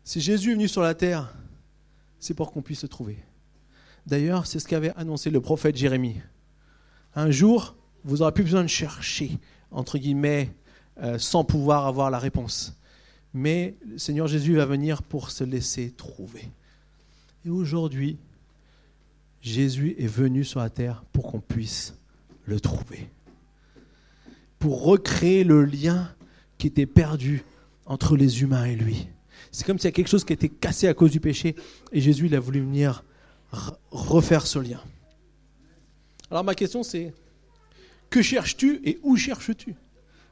Si 0.09 0.23
Jésus 0.23 0.53
est 0.53 0.55
venu 0.55 0.69
sur 0.69 0.81
la 0.81 0.95
terre, 0.95 1.35
c'est 2.19 2.33
pour 2.33 2.50
qu'on 2.50 2.62
puisse 2.62 2.79
se 2.79 2.87
trouver. 2.87 3.19
D'ailleurs, 4.07 4.47
c'est 4.47 4.59
ce 4.59 4.67
qu'avait 4.67 4.95
annoncé 4.97 5.29
le 5.29 5.38
prophète 5.38 5.77
Jérémie. 5.77 6.17
Un 7.15 7.31
jour, 7.31 7.77
vous 8.05 8.17
n'aurez 8.17 8.33
plus 8.33 8.45
besoin 8.45 8.62
de 8.62 8.69
chercher, 8.69 9.38
entre 9.71 9.99
guillemets, 9.99 10.50
euh, 11.03 11.19
sans 11.19 11.45
pouvoir 11.45 11.87
avoir 11.87 12.11
la 12.11 12.19
réponse. 12.19 12.81
Mais 13.35 13.77
le 13.87 13.99
Seigneur 13.99 14.29
Jésus 14.29 14.57
va 14.57 14.65
venir 14.65 15.03
pour 15.03 15.31
se 15.31 15.45
laisser 15.45 15.91
trouver. 15.91 16.49
Et 17.45 17.50
aujourd'hui, 17.50 18.17
Jésus 19.43 19.95
est 19.99 20.07
venu 20.07 20.43
sur 20.43 20.61
la 20.61 20.71
terre 20.71 21.05
pour 21.12 21.31
qu'on 21.31 21.41
puisse 21.41 21.95
le 22.47 22.59
trouver. 22.61 23.11
Pour 24.59 24.85
recréer 24.85 25.45
le 25.45 25.67
lien 25.67 26.11
qui 26.57 26.67
était 26.67 26.87
perdu 26.87 27.45
entre 27.85 28.17
les 28.17 28.41
humains 28.41 28.65
et 28.65 28.75
lui. 28.75 29.07
C'est 29.52 29.67
comme 29.67 29.78
s'il 29.78 29.87
y 29.87 29.88
a 29.88 29.93
quelque 29.93 30.09
chose 30.09 30.25
qui 30.25 30.33
était 30.33 30.49
cassé 30.49 30.88
à 30.88 30.95
cause 30.95 31.11
du 31.11 31.21
péché 31.21 31.57
et 31.93 32.00
Jésus 32.00 32.26
il 32.26 32.35
a 32.35 32.40
voulu 32.40 32.61
venir 32.61 33.05
refaire 33.90 34.47
ce 34.47 34.59
lien. 34.59 34.81
Alors 36.31 36.45
ma 36.45 36.55
question 36.55 36.83
c'est, 36.83 37.14
que 38.11 38.23
cherches-tu 38.23 38.81
et 38.85 38.99
où 39.02 39.17
cherches-tu? 39.17 39.75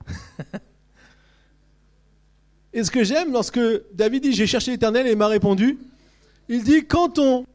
Et 2.77 2.85
ce 2.85 2.91
que 2.91 3.05
j'aime 3.05 3.33
lorsque 3.33 3.59
David 3.95 4.23
dit 4.25 4.35
j'ai 4.35 4.47
cherché 4.47 4.71
l'Éternel 4.71 5.07
et 5.07 5.13
il 5.13 5.17
m'a 5.17 5.29
répondu, 5.29 5.79
il 6.47 6.63
dit 6.63 6.85
quand 6.87 7.19
on, 7.19 7.47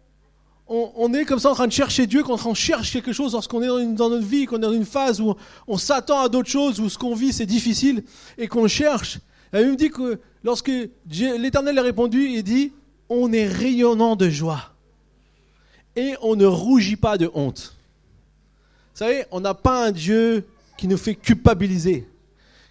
on, 0.67 1.13
est 1.13 1.25
comme 1.25 1.37
ça 1.37 1.51
en 1.51 1.53
train 1.53 1.67
de 1.67 1.71
chercher 1.71 2.07
Dieu, 2.07 2.23
quand 2.23 2.43
on 2.45 2.55
cherche 2.55 2.91
quelque 2.91 3.13
chose, 3.13 3.33
lorsqu'on 3.33 3.61
est 3.61 3.67
dans, 3.93 4.09
notre 4.09 4.25
vie, 4.25 4.47
qu'on 4.47 4.57
est 4.57 4.61
dans 4.61 4.73
une 4.73 4.85
phase 4.85 5.21
où 5.21 5.35
on 5.67 5.77
s'attend 5.77 6.21
à 6.21 6.27
d'autres 6.27 6.49
choses, 6.49 6.79
où 6.79 6.89
ce 6.89 6.97
qu'on 6.97 7.13
vit 7.13 7.33
c'est 7.33 7.45
difficile 7.45 8.03
et 8.39 8.47
qu'on 8.47 8.67
cherche, 8.67 9.19
dit 9.53 9.89
que 9.89 10.19
lorsque 10.43 10.71
l'Éternel 11.09 11.77
a 11.77 11.81
répondu, 11.81 12.25
il 12.29 12.43
dit 12.43 12.73
on 13.09 13.33
est 13.33 13.47
rayonnant 13.47 14.15
de 14.15 14.29
joie 14.29 14.71
et 15.95 16.15
on 16.21 16.35
ne 16.35 16.45
rougit 16.45 16.95
pas 16.95 17.17
de 17.17 17.29
honte. 17.33 17.75
Vous 18.93 18.99
savez, 18.99 19.25
on 19.31 19.39
n'a 19.41 19.53
pas 19.53 19.87
un 19.87 19.91
Dieu 19.91 20.47
qui 20.77 20.87
nous 20.87 20.97
fait 20.97 21.15
culpabiliser, 21.15 22.07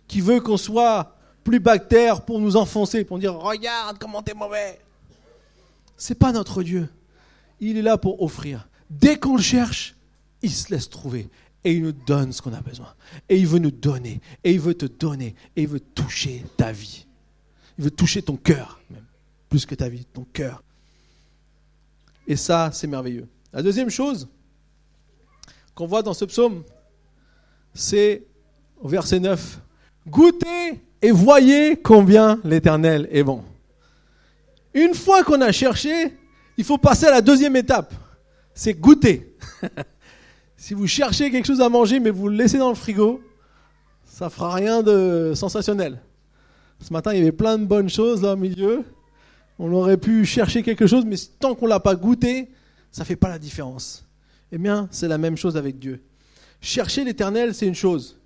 qui 0.09 0.21
veut 0.21 0.41
qu'on 0.41 0.57
soit 0.57 1.15
plus 1.45 1.61
bactère 1.61 2.23
pour 2.23 2.41
nous 2.41 2.57
enfoncer, 2.57 3.05
pour 3.05 3.19
dire 3.19 3.35
regarde 3.35 3.99
comment 3.99 4.23
t'es 4.23 4.35
mauvais. 4.35 4.81
C'est 5.97 6.15
pas 6.19 6.33
notre 6.33 6.63
Dieu. 6.63 6.89
Il 7.61 7.77
est 7.77 7.83
là 7.83 7.99
pour 7.99 8.23
offrir. 8.23 8.69
Dès 8.89 9.19
qu'on 9.19 9.37
le 9.37 9.43
cherche, 9.43 9.95
il 10.43 10.51
se 10.51 10.73
laisse 10.73 10.89
trouver 10.89 11.29
et 11.65 11.75
il 11.75 11.83
nous 11.83 11.93
donne 11.93 12.33
ce 12.33 12.41
qu'on 12.41 12.53
a 12.53 12.61
besoin. 12.61 12.95
Et 13.29 13.39
il 13.39 13.47
veut 13.47 13.59
nous 13.59 13.71
donner, 13.71 14.21
et 14.45 14.53
il 14.53 14.61
veut 14.61 14.75
te 14.75 14.87
donner, 14.87 15.35
et 15.57 15.63
il 15.63 15.69
veut 15.69 15.81
toucher 15.81 16.45
ta 16.57 16.73
vie. 16.73 17.07
Il 17.79 17.85
veut 17.85 17.91
toucher 17.91 18.23
ton 18.23 18.37
cœur, 18.37 18.81
même 18.91 19.05
plus 19.49 19.67
que 19.67 19.75
ta 19.75 19.89
vie, 19.89 20.05
ton 20.05 20.27
cœur. 20.33 20.63
Et 22.27 22.37
ça, 22.37 22.71
c'est 22.73 22.87
merveilleux. 22.87 23.27
La 23.53 23.63
deuxième 23.63 23.91
chose 23.91 24.29
qu'on 25.75 25.87
voit 25.87 26.03
dans 26.03 26.15
ce 26.15 26.25
psaume, 26.25 26.63
c'est 27.75 28.25
au 28.81 28.89
verset 28.89 29.21
9. 29.21 29.61
Goûtez 30.07 30.81
et 31.03 31.11
voyez 31.11 31.77
combien 31.77 32.41
l'Éternel 32.45 33.09
est 33.11 33.23
bon. 33.23 33.43
Une 34.73 34.95
fois 34.95 35.25
qu'on 35.25 35.41
a 35.41 35.53
cherché, 35.53 36.17
il 36.57 36.65
faut 36.65 36.79
passer 36.79 37.07
à 37.07 37.11
la 37.11 37.21
deuxième 37.21 37.57
étape. 37.57 37.93
C'est 38.55 38.75
goûter. 38.75 39.37
si 40.61 40.75
vous 40.75 40.87
cherchez 40.87 41.31
quelque 41.31 41.47
chose 41.47 41.63
à 41.63 41.71
manger 41.71 42.01
mais 42.01 42.11
vous 42.11 42.29
le 42.29 42.37
laissez 42.37 42.59
dans 42.59 42.69
le 42.69 42.75
frigo, 42.75 43.23
ça 44.05 44.29
fera 44.29 44.53
rien 44.53 44.83
de 44.83 45.33
sensationnel. 45.35 46.03
Ce 46.81 46.93
matin, 46.93 47.15
il 47.15 47.19
y 47.19 47.23
avait 47.23 47.33
plein 47.33 47.57
de 47.57 47.65
bonnes 47.65 47.89
choses 47.89 48.21
là 48.21 48.35
au 48.35 48.37
milieu. 48.37 48.85
On 49.59 49.73
aurait 49.73 49.97
pu 49.97 50.27
chercher 50.27 50.63
quelque 50.63 50.87
chose, 50.87 51.07
mais 51.07 51.17
tant 51.39 51.55
qu'on 51.55 51.65
ne 51.65 51.71
l'a 51.71 51.81
pas 51.81 51.95
goûté, 51.95 52.51
ça 52.93 53.05
ne 53.05 53.07
fait 53.07 53.17
pas 53.17 53.31
la 53.31 53.39
différence. 53.39 54.05
Eh 54.53 54.59
bien, 54.59 54.87
c'est 54.91 55.09
la 55.09 55.17
même 55.17 55.39
chose 55.39 55.57
avec 55.57 55.79
Dieu. 55.79 56.03
Chercher 56.61 57.05
l'éternel, 57.05 57.55
c'est 57.55 57.67
une 57.67 57.75
chose. 57.75 58.21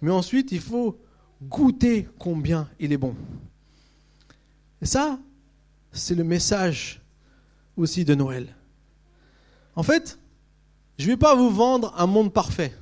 Mais 0.00 0.12
ensuite, 0.12 0.52
il 0.52 0.60
faut 0.60 0.96
goûter 1.42 2.06
combien 2.20 2.68
il 2.78 2.92
est 2.92 2.98
bon. 2.98 3.16
Et 4.80 4.86
ça, 4.86 5.18
c'est 5.90 6.14
le 6.14 6.22
message 6.22 7.00
aussi 7.76 8.04
de 8.04 8.14
Noël. 8.14 8.46
En 9.74 9.82
fait, 9.82 10.20
je 11.00 11.06
ne 11.06 11.12
vais 11.12 11.16
pas 11.16 11.34
vous 11.34 11.48
vendre 11.48 11.94
un 11.96 12.06
monde 12.06 12.30
parfait. 12.30 12.76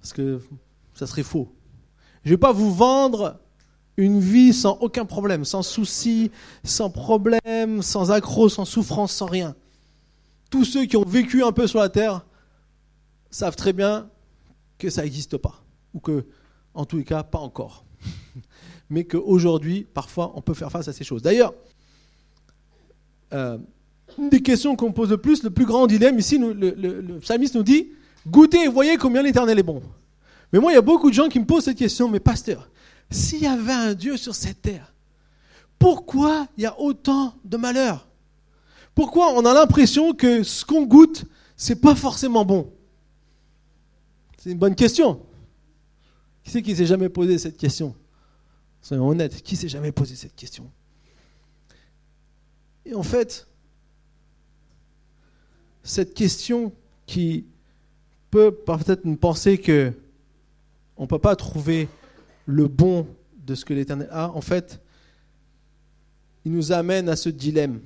Parce 0.00 0.14
que 0.14 0.40
ça 0.94 1.06
serait 1.06 1.22
faux. 1.22 1.52
Je 2.24 2.30
ne 2.30 2.34
vais 2.34 2.40
pas 2.40 2.52
vous 2.52 2.74
vendre 2.74 3.38
une 3.98 4.18
vie 4.18 4.54
sans 4.54 4.78
aucun 4.80 5.04
problème, 5.04 5.44
sans 5.44 5.62
souci, 5.62 6.30
sans 6.64 6.88
problème, 6.88 7.82
sans 7.82 8.10
accroc, 8.12 8.48
sans 8.48 8.64
souffrance, 8.64 9.12
sans 9.12 9.26
rien. 9.26 9.54
Tous 10.50 10.64
ceux 10.64 10.86
qui 10.86 10.96
ont 10.96 11.04
vécu 11.04 11.42
un 11.42 11.52
peu 11.52 11.66
sur 11.66 11.80
la 11.80 11.90
terre 11.90 12.24
savent 13.30 13.56
très 13.56 13.74
bien 13.74 14.08
que 14.78 14.88
ça 14.88 15.02
n'existe 15.02 15.36
pas. 15.36 15.62
Ou 15.92 16.00
que, 16.00 16.24
en 16.72 16.86
tous 16.86 16.96
les 16.96 17.04
cas, 17.04 17.24
pas 17.24 17.40
encore. 17.40 17.84
Mais 18.88 19.04
qu'aujourd'hui, 19.04 19.86
parfois, 19.92 20.32
on 20.34 20.40
peut 20.40 20.54
faire 20.54 20.72
face 20.72 20.88
à 20.88 20.94
ces 20.94 21.04
choses. 21.04 21.20
D'ailleurs, 21.20 21.52
euh, 23.34 23.58
une 24.16 24.30
des 24.30 24.40
questions 24.40 24.76
qu'on 24.76 24.92
pose 24.92 25.10
le 25.10 25.18
plus, 25.18 25.42
le 25.42 25.50
plus 25.50 25.66
grand 25.66 25.86
dilemme, 25.86 26.18
ici, 26.18 26.38
le, 26.38 27.18
psalmiste 27.20 27.54
nous 27.54 27.62
dit 27.62 27.88
Goûtez 28.26 28.64
et 28.64 28.68
voyez 28.68 28.96
combien 28.96 29.22
l'éternel 29.22 29.58
est 29.58 29.62
bon. 29.62 29.82
Mais 30.52 30.58
moi, 30.58 30.72
il 30.72 30.74
y 30.74 30.78
a 30.78 30.82
beaucoup 30.82 31.10
de 31.10 31.14
gens 31.14 31.28
qui 31.28 31.38
me 31.38 31.44
posent 31.44 31.64
cette 31.64 31.78
question 31.78 32.08
Mais 32.08 32.20
pasteur, 32.20 32.68
s'il 33.10 33.42
y 33.42 33.46
avait 33.46 33.72
un 33.72 33.94
Dieu 33.94 34.16
sur 34.16 34.34
cette 34.34 34.62
terre, 34.62 34.92
pourquoi 35.78 36.48
il 36.56 36.64
y 36.64 36.66
a 36.66 36.78
autant 36.80 37.34
de 37.44 37.56
malheurs? 37.56 38.08
Pourquoi 38.94 39.32
on 39.34 39.44
a 39.44 39.54
l'impression 39.54 40.12
que 40.12 40.42
ce 40.42 40.64
qu'on 40.64 40.84
goûte, 40.84 41.24
c'est 41.56 41.80
pas 41.80 41.94
forcément 41.94 42.44
bon? 42.44 42.72
C'est 44.38 44.50
une 44.50 44.58
bonne 44.58 44.74
question. 44.74 45.20
Qui 46.42 46.50
c'est 46.50 46.62
qui 46.62 46.74
s'est 46.74 46.86
jamais 46.86 47.08
posé 47.08 47.38
cette 47.38 47.56
question? 47.56 47.94
Soyons 48.82 49.08
honnêtes, 49.08 49.42
qui 49.42 49.56
s'est 49.56 49.68
jamais 49.68 49.92
posé 49.92 50.16
cette 50.16 50.34
question? 50.34 50.70
Et 52.84 52.94
en 52.94 53.02
fait, 53.02 53.46
cette 55.88 56.12
question 56.12 56.72
qui 57.06 57.46
peut 58.30 58.52
peut-être 58.52 59.06
nous 59.06 59.16
penser 59.16 59.56
que 59.56 59.92
on 60.98 61.04
ne 61.04 61.08
peut 61.08 61.18
pas 61.18 61.34
trouver 61.34 61.88
le 62.44 62.68
bon 62.68 63.06
de 63.46 63.54
ce 63.54 63.64
que 63.64 63.72
l'Éternel 63.72 64.08
a, 64.10 64.30
en 64.30 64.40
fait, 64.40 64.82
il 66.44 66.52
nous 66.52 66.72
amène 66.72 67.08
à 67.08 67.16
ce 67.16 67.30
dilemme 67.30 67.80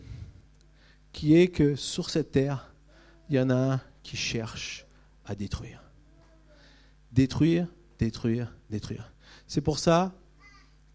qui 1.13 1.37
est 1.37 1.49
que 1.49 1.77
sur 1.77 2.11
cette 2.11 2.33
terre, 2.33 2.75
il 3.29 3.37
y 3.37 3.41
en 3.41 3.51
a 3.51 3.75
un 3.75 3.81
qui 4.03 4.17
cherche 4.17 4.87
à 5.25 5.35
détruire. 5.37 5.83
Détruire, 7.13 7.69
détruire, 7.99 8.53
détruire. 8.69 9.13
C'est 9.47 9.61
pour 9.61 9.79
ça 9.79 10.13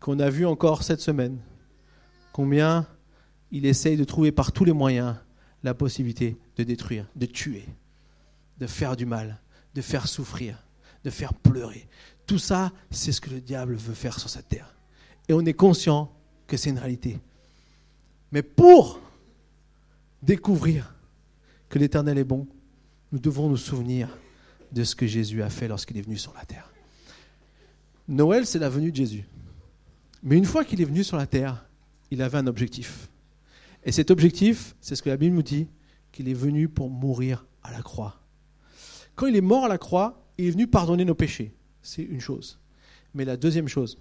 qu'on 0.02 0.20
a 0.20 0.30
vu 0.30 0.46
encore 0.46 0.84
cette 0.84 1.02
semaine 1.02 1.40
combien 2.34 2.86
il 3.52 3.66
essaye 3.66 3.96
de 3.96 4.04
trouver 4.04 4.34
par 4.34 4.52
tous 4.52 4.66
les 4.66 4.74
moyens 4.74 5.16
la 5.64 5.74
possibilité 5.74 6.38
de 6.56 6.64
détruire, 6.64 7.08
de 7.16 7.26
tuer, 7.26 7.66
de 8.60 8.68
faire 8.68 8.96
du 8.96 9.06
mal, 9.06 9.40
de 9.74 9.82
faire 9.82 10.08
souffrir, 10.08 10.64
de 11.04 11.10
faire 11.10 11.34
pleurer, 11.34 11.88
tout 12.28 12.38
ça, 12.38 12.74
c'est 12.92 13.14
ce 13.14 13.22
que 13.22 13.30
le 13.30 13.40
diable 13.40 13.76
veut 13.76 13.94
faire 13.94 14.20
sur 14.20 14.30
cette 14.30 14.50
terre. 14.50 14.76
Et 15.30 15.34
on 15.34 15.46
est 15.46 15.54
conscient 15.54 16.12
que 16.46 16.58
c'est 16.58 16.70
une 16.70 16.78
réalité. 16.78 17.20
Mais 18.34 18.44
pour 18.44 19.00
découvrir 20.22 20.94
que 21.70 21.80
l'Éternel 21.80 22.18
est 22.18 22.26
bon, 22.26 22.46
nous 23.14 23.20
devons 23.20 23.50
nous 23.50 23.58
souvenir 23.58 24.10
de 24.74 24.84
ce 24.84 24.96
que 24.96 25.08
Jésus 25.08 25.42
a 25.42 25.50
fait 25.50 25.70
lorsqu'il 25.70 25.98
est 25.98 26.02
venu 26.02 26.18
sur 26.18 26.34
la 26.34 26.44
terre. 26.44 26.70
Noël, 28.10 28.46
c'est 28.46 28.60
la 28.60 28.70
venue 28.70 28.92
de 28.92 28.98
Jésus. 28.98 29.26
Mais 30.22 30.36
une 30.38 30.46
fois 30.46 30.66
qu'il 30.66 30.82
est 30.82 30.86
venu 30.86 31.06
sur 31.06 31.16
la 31.16 31.28
terre, 31.28 31.66
il 32.12 32.22
avait 32.22 32.38
un 32.38 32.48
objectif. 32.48 33.10
Et 33.88 33.91
cet 33.91 34.12
objectif, 34.12 34.75
c'est 34.82 34.96
ce 34.96 35.01
que 35.01 35.10
la 35.10 35.17
Bible 35.17 35.36
nous 35.36 35.41
dit, 35.41 35.67
qu'il 36.12 36.29
est 36.29 36.34
venu 36.34 36.70
pour 36.70 36.91
mourir 36.91 37.48
à 37.63 37.72
la 37.72 37.82
croix. 37.82 38.22
Quand 39.15 39.25
il 39.25 39.36
est 39.36 39.41
mort 39.41 39.65
à 39.65 39.67
la 39.67 39.79
croix, 39.79 40.24
il 40.38 40.46
est 40.46 40.51
venu 40.51 40.67
pardonner 40.67 41.06
nos 41.06 41.15
péchés 41.15 41.58
c'est 41.88 42.03
une 42.03 42.20
chose. 42.20 42.60
Mais 43.13 43.24
la 43.24 43.38
deuxième 43.38 43.70
chose, 43.70 43.98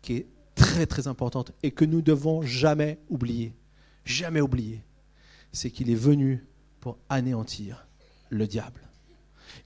qui 0.00 0.16
est 0.16 0.26
très 0.54 0.86
très 0.86 1.06
importante 1.06 1.52
et 1.62 1.70
que 1.70 1.84
nous 1.84 2.00
devons 2.00 2.40
jamais 2.42 2.98
oublier, 3.10 3.54
jamais 4.04 4.40
oublier, 4.40 4.82
c'est 5.52 5.70
qu'il 5.70 5.90
est 5.90 5.94
venu 5.94 6.44
pour 6.80 6.96
anéantir 7.10 7.86
le 8.30 8.46
diable. 8.46 8.80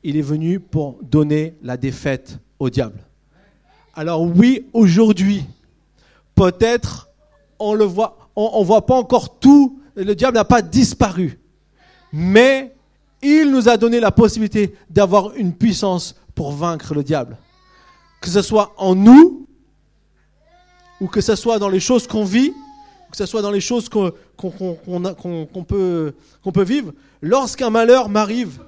Il 0.02 0.16
est 0.16 0.22
venu 0.22 0.58
pour 0.58 0.98
donner 1.02 1.54
la 1.62 1.76
défaite 1.76 2.38
au 2.58 2.70
diable. 2.70 2.98
Alors 3.94 4.22
oui, 4.22 4.66
aujourd'hui, 4.72 5.44
peut-être 6.34 7.08
on 7.60 7.74
le 7.74 7.84
voit, 7.84 8.19
on, 8.40 8.62
voit 8.62 8.86
pas 8.86 8.94
encore 8.94 9.38
tout. 9.38 9.80
Le 9.94 10.14
diable 10.14 10.36
n'a 10.36 10.44
pas 10.44 10.62
disparu, 10.62 11.38
mais 12.12 12.74
il 13.22 13.50
nous 13.50 13.68
a 13.68 13.76
donné 13.76 14.00
la 14.00 14.10
possibilité 14.10 14.74
d'avoir 14.88 15.34
une 15.34 15.52
puissance 15.52 16.14
pour 16.34 16.52
vaincre 16.52 16.94
le 16.94 17.02
diable. 17.02 17.36
Que 18.20 18.30
ce 18.30 18.42
soit 18.42 18.72
en 18.76 18.94
nous, 18.94 19.46
ou 21.00 21.06
que 21.08 21.20
ce 21.20 21.34
soit 21.34 21.58
dans 21.58 21.68
les 21.68 21.80
choses 21.80 22.06
qu'on 22.06 22.24
vit, 22.24 22.52
que 23.10 23.16
ce 23.16 23.26
soit 23.26 23.42
dans 23.42 23.50
les 23.50 23.60
choses 23.60 23.88
qu'on 23.88 24.12
peut, 25.66 26.14
peut 26.52 26.62
vivre. 26.62 26.92
Lorsqu'un 27.20 27.70
malheur 27.70 28.08
m'arrive, 28.08 28.60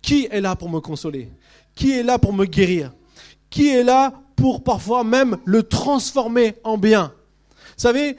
qui 0.00 0.28
est 0.30 0.40
là 0.40 0.56
pour 0.56 0.70
me 0.70 0.80
consoler? 0.80 1.30
Qui 1.74 1.92
est 1.92 2.02
là 2.02 2.18
pour 2.18 2.32
me 2.32 2.44
guérir? 2.44 2.92
Qui 3.50 3.68
est 3.68 3.82
là 3.82 4.12
pour 4.36 4.62
parfois 4.62 5.04
même 5.04 5.36
le 5.44 5.62
transformer 5.62 6.56
en 6.64 6.78
bien? 6.78 7.12
Vous 7.50 7.82
savez, 7.82 8.16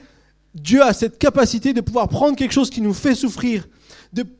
Dieu 0.56 0.82
a 0.82 0.94
cette 0.94 1.18
capacité 1.18 1.74
de 1.74 1.82
pouvoir 1.82 2.08
prendre 2.08 2.34
quelque 2.34 2.52
chose 2.52 2.70
qui 2.70 2.80
nous 2.80 2.94
fait 2.94 3.14
souffrir, 3.14 3.68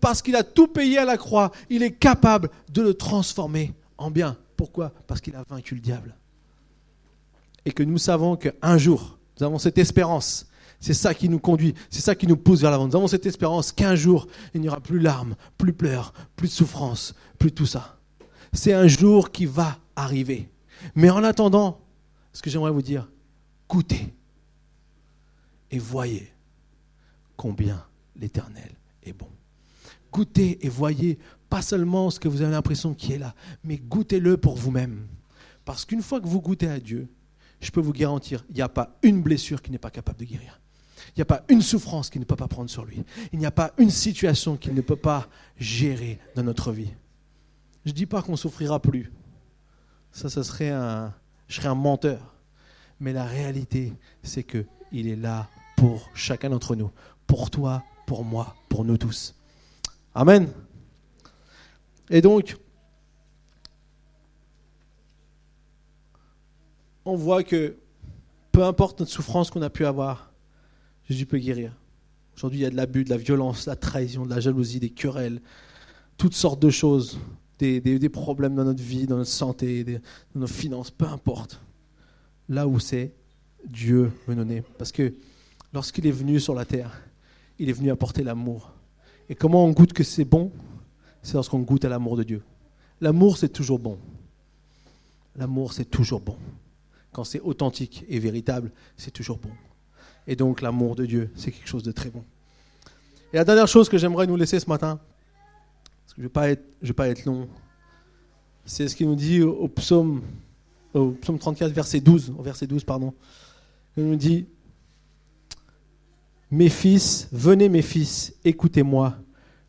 parce 0.00 0.22
qu'il 0.22 0.34
a 0.34 0.42
tout 0.42 0.66
payé 0.66 0.96
à 0.96 1.04
la 1.04 1.18
croix, 1.18 1.52
il 1.68 1.82
est 1.82 1.92
capable 1.92 2.48
de 2.72 2.80
le 2.80 2.94
transformer 2.94 3.74
en 3.98 4.10
bien. 4.10 4.36
Pourquoi? 4.56 4.92
Parce 5.06 5.20
qu'il 5.20 5.36
a 5.36 5.44
vaincu 5.48 5.74
le 5.74 5.80
diable. 5.80 6.16
Et 7.66 7.72
que 7.72 7.82
nous 7.82 7.98
savons 7.98 8.36
qu'un 8.36 8.78
jour, 8.78 9.18
nous 9.38 9.46
avons 9.46 9.58
cette 9.58 9.76
espérance. 9.76 10.46
C'est 10.80 10.94
ça 10.94 11.12
qui 11.12 11.28
nous 11.28 11.38
conduit, 11.38 11.74
c'est 11.90 12.00
ça 12.00 12.14
qui 12.14 12.26
nous 12.26 12.36
pousse 12.36 12.62
vers 12.62 12.70
l'avant. 12.70 12.86
Nous 12.86 12.96
avons 12.96 13.08
cette 13.08 13.26
espérance 13.26 13.70
qu'un 13.70 13.94
jour, 13.94 14.26
il 14.54 14.62
n'y 14.62 14.68
aura 14.68 14.80
plus 14.80 14.98
larmes, 14.98 15.36
plus 15.58 15.74
pleurs, 15.74 16.14
plus 16.34 16.48
de 16.48 16.52
souffrance, 16.52 17.14
plus 17.38 17.52
tout 17.52 17.66
ça. 17.66 17.98
C'est 18.54 18.72
un 18.72 18.86
jour 18.86 19.30
qui 19.30 19.44
va 19.44 19.78
arriver. 19.96 20.48
Mais 20.94 21.10
en 21.10 21.24
attendant, 21.24 21.80
ce 22.32 22.40
que 22.40 22.48
j'aimerais 22.48 22.70
vous 22.70 22.82
dire, 22.82 23.06
goûtez 23.68 24.14
et 25.70 25.78
voyez 25.78 26.32
combien 27.36 27.84
l'Éternel 28.16 28.70
est 29.02 29.12
bon. 29.12 29.28
Goûtez 30.12 30.64
et 30.64 30.68
voyez 30.68 31.18
pas 31.48 31.62
seulement 31.62 32.10
ce 32.10 32.18
que 32.18 32.28
vous 32.28 32.42
avez 32.42 32.52
l'impression 32.52 32.94
qui 32.94 33.12
est 33.12 33.18
là, 33.18 33.34
mais 33.62 33.76
goûtez-le 33.76 34.36
pour 34.36 34.56
vous-même. 34.56 35.06
Parce 35.64 35.84
qu'une 35.84 36.02
fois 36.02 36.20
que 36.20 36.26
vous 36.26 36.40
goûtez 36.40 36.68
à 36.68 36.80
Dieu, 36.80 37.08
je 37.60 37.70
peux 37.70 37.80
vous 37.80 37.92
garantir, 37.92 38.44
il 38.50 38.56
n'y 38.56 38.62
a 38.62 38.68
pas 38.68 38.96
une 39.02 39.22
blessure 39.22 39.62
qui 39.62 39.70
n'est 39.70 39.78
pas 39.78 39.90
capable 39.90 40.18
de 40.18 40.24
guérir. 40.24 40.60
Il 41.08 41.18
n'y 41.18 41.22
a 41.22 41.26
pas 41.26 41.44
une 41.48 41.62
souffrance 41.62 42.10
qu'il 42.10 42.20
ne 42.20 42.26
peut 42.26 42.36
pas 42.36 42.48
prendre 42.48 42.70
sur 42.70 42.84
lui. 42.84 43.04
Il 43.32 43.38
n'y 43.38 43.46
a 43.46 43.50
pas 43.50 43.72
une 43.78 43.90
situation 43.90 44.56
qu'il 44.56 44.74
ne 44.74 44.80
peut 44.80 44.96
pas 44.96 45.28
gérer 45.56 46.18
dans 46.34 46.42
notre 46.42 46.72
vie. 46.72 46.90
Je 47.84 47.90
ne 47.90 47.94
dis 47.96 48.06
pas 48.06 48.22
qu'on 48.22 48.36
souffrira 48.36 48.80
plus. 48.80 49.12
Ça, 50.12 50.28
ce 50.28 50.42
serait 50.42 50.70
un, 50.70 51.14
je 51.48 51.56
serais 51.56 51.68
un 51.68 51.74
menteur. 51.74 52.34
Mais 53.00 53.12
la 53.12 53.24
réalité, 53.24 53.92
c'est 54.22 54.42
qu'il 54.42 54.66
est 55.08 55.16
là 55.16 55.48
pour 55.76 56.10
chacun 56.14 56.50
d'entre 56.50 56.74
nous. 56.74 56.90
Pour 57.26 57.50
toi, 57.50 57.84
pour 58.06 58.24
moi, 58.24 58.56
pour 58.68 58.84
nous 58.84 58.96
tous. 58.96 59.34
Amen. 60.14 60.48
Et 62.10 62.20
donc, 62.20 62.56
on 67.04 67.16
voit 67.16 67.42
que 67.42 67.76
peu 68.52 68.64
importe 68.64 69.00
notre 69.00 69.12
souffrance 69.12 69.50
qu'on 69.50 69.62
a 69.62 69.70
pu 69.70 69.84
avoir, 69.84 70.32
Jésus 71.08 71.26
peut 71.26 71.38
guérir. 71.38 71.72
Aujourd'hui, 72.36 72.60
il 72.60 72.62
y 72.62 72.66
a 72.66 72.70
de 72.70 72.76
l'abus, 72.76 73.04
de 73.04 73.10
la 73.10 73.16
violence, 73.16 73.64
de 73.64 73.70
la 73.70 73.76
trahison, 73.76 74.24
de 74.24 74.30
la 74.30 74.40
jalousie, 74.40 74.80
des 74.80 74.90
querelles, 74.90 75.40
toutes 76.16 76.34
sortes 76.34 76.60
de 76.60 76.70
choses, 76.70 77.18
des, 77.58 78.08
problèmes 78.08 78.54
dans 78.54 78.64
notre 78.64 78.82
vie, 78.82 79.06
dans 79.06 79.16
notre 79.16 79.30
santé, 79.30 79.84
dans 79.84 80.40
nos 80.40 80.46
finances, 80.46 80.90
peu 80.90 81.06
importe. 81.06 81.60
Là 82.48 82.68
où 82.68 82.78
c'est, 82.78 83.14
Dieu 83.64 84.12
me 84.28 84.34
donner. 84.34 84.62
Parce 84.78 84.92
que 84.92 85.14
lorsqu'il 85.76 86.06
est 86.06 86.10
venu 86.10 86.40
sur 86.40 86.54
la 86.54 86.64
terre, 86.64 86.90
il 87.58 87.68
est 87.68 87.74
venu 87.74 87.90
apporter 87.90 88.22
l'amour. 88.22 88.72
Et 89.28 89.34
comment 89.34 89.62
on 89.62 89.72
goûte 89.72 89.92
que 89.92 90.04
c'est 90.04 90.24
bon? 90.24 90.50
C'est 91.22 91.34
lorsqu'on 91.34 91.58
goûte 91.58 91.84
à 91.84 91.90
l'amour 91.90 92.16
de 92.16 92.22
Dieu. 92.22 92.42
L'amour, 93.02 93.36
c'est 93.36 93.50
toujours 93.50 93.78
bon. 93.78 93.98
L'amour, 95.36 95.74
c'est 95.74 95.84
toujours 95.84 96.22
bon. 96.22 96.38
Quand 97.12 97.24
c'est 97.24 97.40
authentique 97.40 98.06
et 98.08 98.18
véritable, 98.18 98.72
c'est 98.96 99.10
toujours 99.10 99.36
bon. 99.36 99.50
Et 100.26 100.34
donc 100.34 100.62
l'amour 100.62 100.96
de 100.96 101.04
Dieu, 101.04 101.30
c'est 101.36 101.52
quelque 101.52 101.68
chose 101.68 101.82
de 101.82 101.92
très 101.92 102.08
bon. 102.08 102.24
Et 103.34 103.36
la 103.36 103.44
dernière 103.44 103.68
chose 103.68 103.90
que 103.90 103.98
j'aimerais 103.98 104.26
nous 104.26 104.36
laisser 104.36 104.58
ce 104.58 104.70
matin, 104.70 104.98
parce 106.06 106.14
que 106.14 106.16
je 106.16 106.22
ne 106.22 106.28
vais, 106.28 106.94
pas 106.94 107.08
être, 107.10 107.26
long, 107.26 107.48
c'est 108.64 108.88
ce 108.88 108.96
qu'il 108.96 109.08
nous 109.08 109.14
dit 109.14 109.42
au 109.42 109.68
psaume, 109.68 110.22
au 110.94 111.10
psaume 111.10 111.38
34, 111.38 111.70
verset 111.70 112.00
12, 112.00 112.32
au 112.38 112.42
verset 112.42 112.66
12, 112.66 112.82
pardon. 112.84 113.12
Il 113.98 114.06
nous 114.06 114.16
dit, 114.16 114.46
mes 116.50 116.68
fils, 116.68 117.28
venez 117.32 117.68
mes 117.68 117.82
fils, 117.82 118.34
écoutez-moi, 118.44 119.16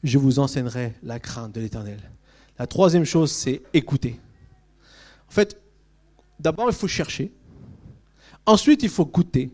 je 0.03 0.17
vous 0.17 0.39
enseignerai 0.39 0.93
la 1.03 1.19
crainte 1.19 1.53
de 1.53 1.61
l'Éternel. 1.61 1.99
La 2.59 2.67
troisième 2.67 3.05
chose, 3.05 3.31
c'est 3.31 3.61
écouter. 3.73 4.19
En 5.27 5.31
fait, 5.31 5.59
d'abord, 6.39 6.69
il 6.69 6.75
faut 6.75 6.87
chercher. 6.87 7.31
Ensuite, 8.45 8.83
il 8.83 8.89
faut 8.89 9.05
goûter. 9.05 9.51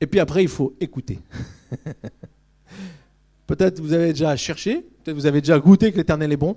Et 0.00 0.06
puis 0.06 0.20
après, 0.20 0.42
il 0.42 0.48
faut 0.48 0.74
écouter. 0.80 1.20
peut-être 3.46 3.80
vous 3.80 3.92
avez 3.92 4.08
déjà 4.08 4.34
cherché, 4.36 4.80
peut-être 5.02 5.16
vous 5.16 5.26
avez 5.26 5.40
déjà 5.40 5.58
goûté 5.58 5.92
que 5.92 5.96
l'Éternel 5.96 6.32
est 6.32 6.36
bon. 6.36 6.56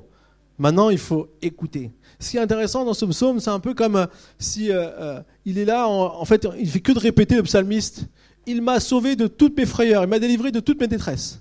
Maintenant, 0.58 0.90
il 0.90 0.98
faut 0.98 1.30
écouter. 1.42 1.92
Ce 2.20 2.32
qui 2.32 2.38
est 2.38 2.40
intéressant 2.40 2.84
dans 2.84 2.96
ce 2.96 3.06
psaume, 3.06 3.40
c'est 3.40 3.52
un 3.52 3.60
peu 3.60 3.76
comme 3.76 3.96
euh, 3.96 4.06
si 4.40 4.72
euh, 4.72 4.90
euh, 5.00 5.22
il 5.46 5.60
est 5.60 5.66
là, 5.66 5.88
en, 5.88 6.26
fait, 6.26 6.48
il 6.58 6.70
fait 6.70 6.80
que 6.80 6.92
de 6.92 7.00
répéter 7.00 7.36
le 7.36 7.44
psalmiste 7.44 8.08
il 8.48 8.62
m'a 8.62 8.80
sauvé 8.80 9.16
de 9.16 9.28
toutes 9.28 9.56
mes 9.58 9.66
frayeurs, 9.66 10.04
il 10.04 10.10
m'a 10.10 10.20
délivré 10.20 10.52
de 10.52 10.60
toutes 10.60 10.80
mes 10.80 10.88
détresses. 10.88 11.40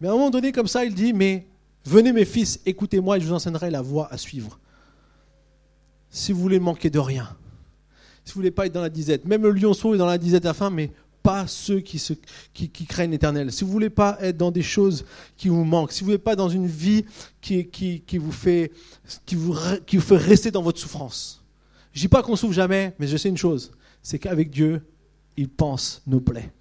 Mais 0.00 0.08
à 0.08 0.12
un 0.12 0.14
moment 0.14 0.30
donné, 0.30 0.52
comme 0.52 0.68
ça, 0.68 0.84
il 0.84 0.94
dit, 0.94 1.12
mais 1.12 1.46
venez 1.84 2.12
mes 2.12 2.24
fils, 2.24 2.60
écoutez-moi 2.66 3.16
et 3.16 3.20
je 3.20 3.26
vous 3.26 3.32
enseignerai 3.32 3.70
la 3.70 3.82
voie 3.82 4.12
à 4.12 4.18
suivre. 4.18 4.60
Si 6.10 6.32
vous 6.32 6.40
voulez 6.40 6.60
manquer 6.60 6.90
de 6.90 6.98
rien, 6.98 7.28
si 8.24 8.34
vous 8.34 8.40
voulez 8.40 8.50
pas 8.50 8.66
être 8.66 8.72
dans 8.72 8.82
la 8.82 8.90
disette, 8.90 9.24
même 9.24 9.42
le 9.42 9.50
lionceau 9.50 9.94
est 9.94 9.98
dans 9.98 10.06
la 10.06 10.18
disette 10.18 10.44
à 10.44 10.48
la 10.48 10.54
fin, 10.54 10.70
mais 10.70 10.90
pas 11.22 11.46
ceux 11.46 11.80
qui, 11.80 12.00
craignent 12.88 13.12
l'éternel. 13.12 13.52
Si 13.52 13.64
vous 13.64 13.70
voulez 13.70 13.90
pas 13.90 14.18
être 14.20 14.36
dans 14.36 14.50
des 14.50 14.62
choses 14.62 15.04
qui 15.36 15.48
vous 15.48 15.64
manquent, 15.64 15.92
si 15.92 16.00
vous 16.00 16.06
voulez 16.06 16.18
pas 16.18 16.36
dans 16.36 16.48
une 16.48 16.66
vie 16.66 17.04
qui, 17.40 17.62
vous 18.18 18.32
fait, 18.32 18.72
qui, 19.24 19.36
vous, 19.36 19.54
fait 19.54 20.16
rester 20.16 20.50
dans 20.50 20.62
votre 20.62 20.80
souffrance. 20.80 21.42
Je 21.92 22.00
dis 22.00 22.08
pas 22.08 22.22
qu'on 22.22 22.36
souffre 22.36 22.54
jamais, 22.54 22.94
mais 22.98 23.06
je 23.06 23.16
sais 23.16 23.28
une 23.28 23.36
chose, 23.36 23.72
c'est 24.02 24.18
qu'avec 24.18 24.50
Dieu, 24.50 24.82
il 25.36 25.48
pense 25.48 26.02
nos 26.06 26.20
plaies. 26.20 26.52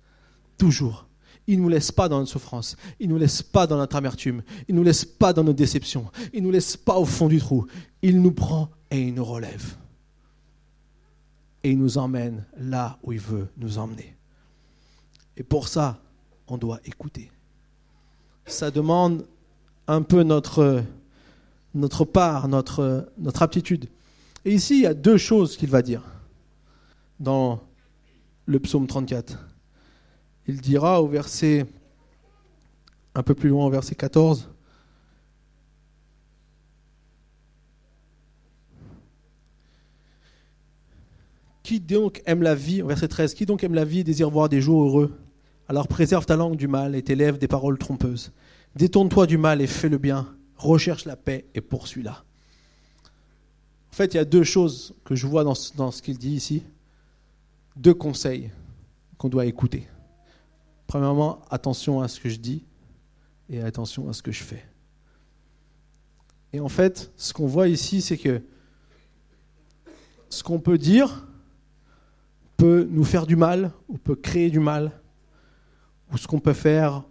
Toujours. 0.58 1.08
Il 1.48 1.58
ne 1.58 1.64
nous 1.64 1.70
laisse 1.70 1.92
pas 1.92 2.08
dans 2.08 2.20
notre 2.20 2.32
souffrance. 2.32 2.76
Il 3.00 3.08
ne 3.08 3.14
nous 3.14 3.20
laisse 3.20 3.42
pas 3.42 3.68
dans 3.68 3.78
notre 3.78 3.96
amertume. 3.96 4.44
Il 4.68 4.76
ne 4.76 4.80
nous 4.80 4.86
laisse 4.86 5.06
pas 5.06 5.34
dans 5.34 5.44
nos 5.44 5.54
déceptions. 5.54 6.12
Il 6.34 6.42
ne 6.42 6.48
nous 6.48 6.52
laisse 6.52 6.78
pas 6.78 6.98
au 6.98 7.06
fond 7.06 7.28
du 7.28 7.40
trou. 7.40 7.66
Il 8.02 8.22
nous 8.22 8.32
prend 8.32 8.70
et 8.90 9.02
il 9.02 9.14
nous 9.14 9.26
relève. 9.26 9.76
Et 11.64 11.72
il 11.72 11.78
nous 11.78 11.98
emmène 11.98 12.46
là 12.58 12.98
où 13.04 13.12
il 13.12 13.20
veut 13.20 13.48
nous 13.58 13.78
emmener. 13.78 14.16
Et 15.38 15.44
pour 15.44 15.68
ça, 15.68 16.02
on 16.48 16.58
doit 16.58 16.80
écouter. 16.86 17.32
Ça 18.46 18.72
demande 18.72 19.26
un 19.88 20.02
peu 20.02 20.24
notre, 20.24 20.84
notre 21.74 22.06
part, 22.06 22.48
notre, 22.48 23.12
notre 23.18 23.42
aptitude. 23.42 23.88
Et 24.46 24.54
ici, 24.54 24.76
il 24.76 24.82
y 24.82 24.88
a 24.88 24.94
deux 24.94 25.18
choses 25.18 25.58
qu'il 25.58 25.70
va 25.70 25.82
dire 25.82 26.04
dans 27.20 27.62
le 28.52 28.60
psaume 28.60 28.86
34. 28.86 29.40
Il 30.48 30.60
dira 30.60 31.02
au 31.02 31.08
verset, 31.08 31.66
un 33.16 33.24
peu 33.24 33.34
plus 33.34 33.50
loin, 33.50 33.66
au 33.66 33.70
verset 33.70 33.96
14, 33.96 34.50
Qui 41.64 41.80
donc 41.80 42.22
aime 42.26 42.42
la 42.42 42.54
vie, 42.54 42.82
verset 42.82 43.08
13, 43.08 43.34
qui 43.34 43.46
donc 43.46 43.64
aime 43.64 43.76
la 43.76 43.86
vie 43.86 44.00
et 44.00 44.04
désire 44.04 44.30
voir 44.30 44.50
des 44.50 44.60
jours 44.60 44.84
heureux? 44.84 45.18
Alors 45.70 45.88
préserve 45.88 46.26
ta 46.26 46.36
langue 46.36 46.58
du 46.58 46.68
mal 46.68 46.96
et 46.96 47.02
tes 47.02 47.16
lèvres 47.16 47.38
des 47.38 47.48
paroles 47.48 47.78
trompeuses. 47.78 48.34
Détourne-toi 48.76 49.26
du 49.26 49.38
mal 49.38 49.62
et 49.62 49.68
fais 49.68 49.88
le 49.88 49.98
bien. 49.98 50.36
Recherche 50.58 51.06
la 51.06 51.16
paix 51.16 51.46
et 51.54 51.62
poursuis-la. 51.62 52.12
En 52.12 53.94
fait, 53.96 54.14
il 54.14 54.18
y 54.18 54.20
a 54.20 54.26
deux 54.26 54.44
choses 54.44 54.96
que 55.06 55.16
je 55.16 55.28
vois 55.28 55.46
dans 55.46 55.54
ce 55.56 56.02
qu'il 56.02 56.18
dit 56.18 56.32
ici 56.32 56.64
deux 57.76 57.94
conseils 57.94 58.52
qu'on 59.18 59.30
doit 59.30 59.46
écouter. 59.46 59.88
Premièrement, 60.88 61.42
attention 61.50 62.02
à 62.02 62.08
ce 62.08 62.20
que 62.20 62.30
je 62.30 62.38
dis 62.38 62.66
et 63.50 63.62
attention 63.62 64.10
à 64.10 64.14
ce 64.14 64.22
que 64.22 64.32
je 64.32 64.44
fais. 64.44 64.66
Et 66.54 66.60
en 66.60 66.70
fait, 66.70 67.12
ce 67.16 67.34
qu'on 67.34 67.48
voit 67.48 67.68
ici, 67.68 68.02
c'est 68.02 68.18
que 68.18 68.42
ce 70.30 70.44
qu'on 70.44 70.60
peut 70.60 70.78
dire 70.78 71.28
peut 72.58 72.88
nous 72.90 73.04
faire 73.04 73.26
du 73.26 73.36
mal 73.36 73.72
ou 73.88 73.98
peut 73.98 74.16
créer 74.16 74.50
du 74.50 74.60
mal, 74.60 74.92
ou 76.12 76.18
ce 76.18 76.28
qu'on 76.28 76.40
peut 76.40 76.54
faire, 76.54 77.04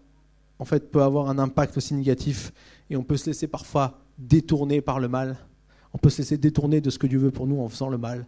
en 0.59 0.65
fait, 0.65 0.91
peut 0.91 1.03
avoir 1.03 1.31
un 1.31 1.39
impact 1.39 1.77
aussi 1.77 1.95
négatif, 1.95 2.53
et 2.91 2.97
on 2.97 3.03
peut 3.03 3.17
se 3.17 3.27
laisser 3.27 3.47
parfois 3.47 3.99
détourner 4.19 4.81
par 4.81 5.01
le 5.01 5.09
mal. 5.09 5.39
On 5.93 5.99
peut 5.99 6.11
se 6.11 6.19
laisser 6.19 6.37
détourner 6.37 6.81
de 6.81 6.91
ce 6.91 6.99
que 6.99 7.07
Dieu 7.07 7.19
veut 7.19 7.31
pour 7.31 7.47
nous 7.47 7.61
en 7.61 7.69
faisant 7.69 7.89
le 7.89 7.99
mal. 7.99 8.27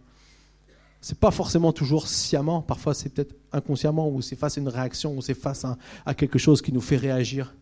C'est 1.03 1.19
pas 1.19 1.31
forcément 1.31 1.73
toujours 1.73 2.07
sciemment, 2.07 2.61
parfois 2.61 2.93
c'est 2.93 3.09
peut-être 3.09 3.35
inconsciemment, 3.51 4.07
ou 4.07 4.21
c'est 4.21 4.37
face 4.37 4.57
à 4.57 4.61
une 4.61 4.69
réaction, 4.69 5.17
ou 5.17 5.21
c'est 5.21 5.33
face 5.33 5.65
à, 6.05 6.13
quelque 6.13 6.39
chose 6.39 6.61
qui 6.61 6.71
nous 6.71 6.79
fait 6.79 6.95
réagir. 6.95 7.53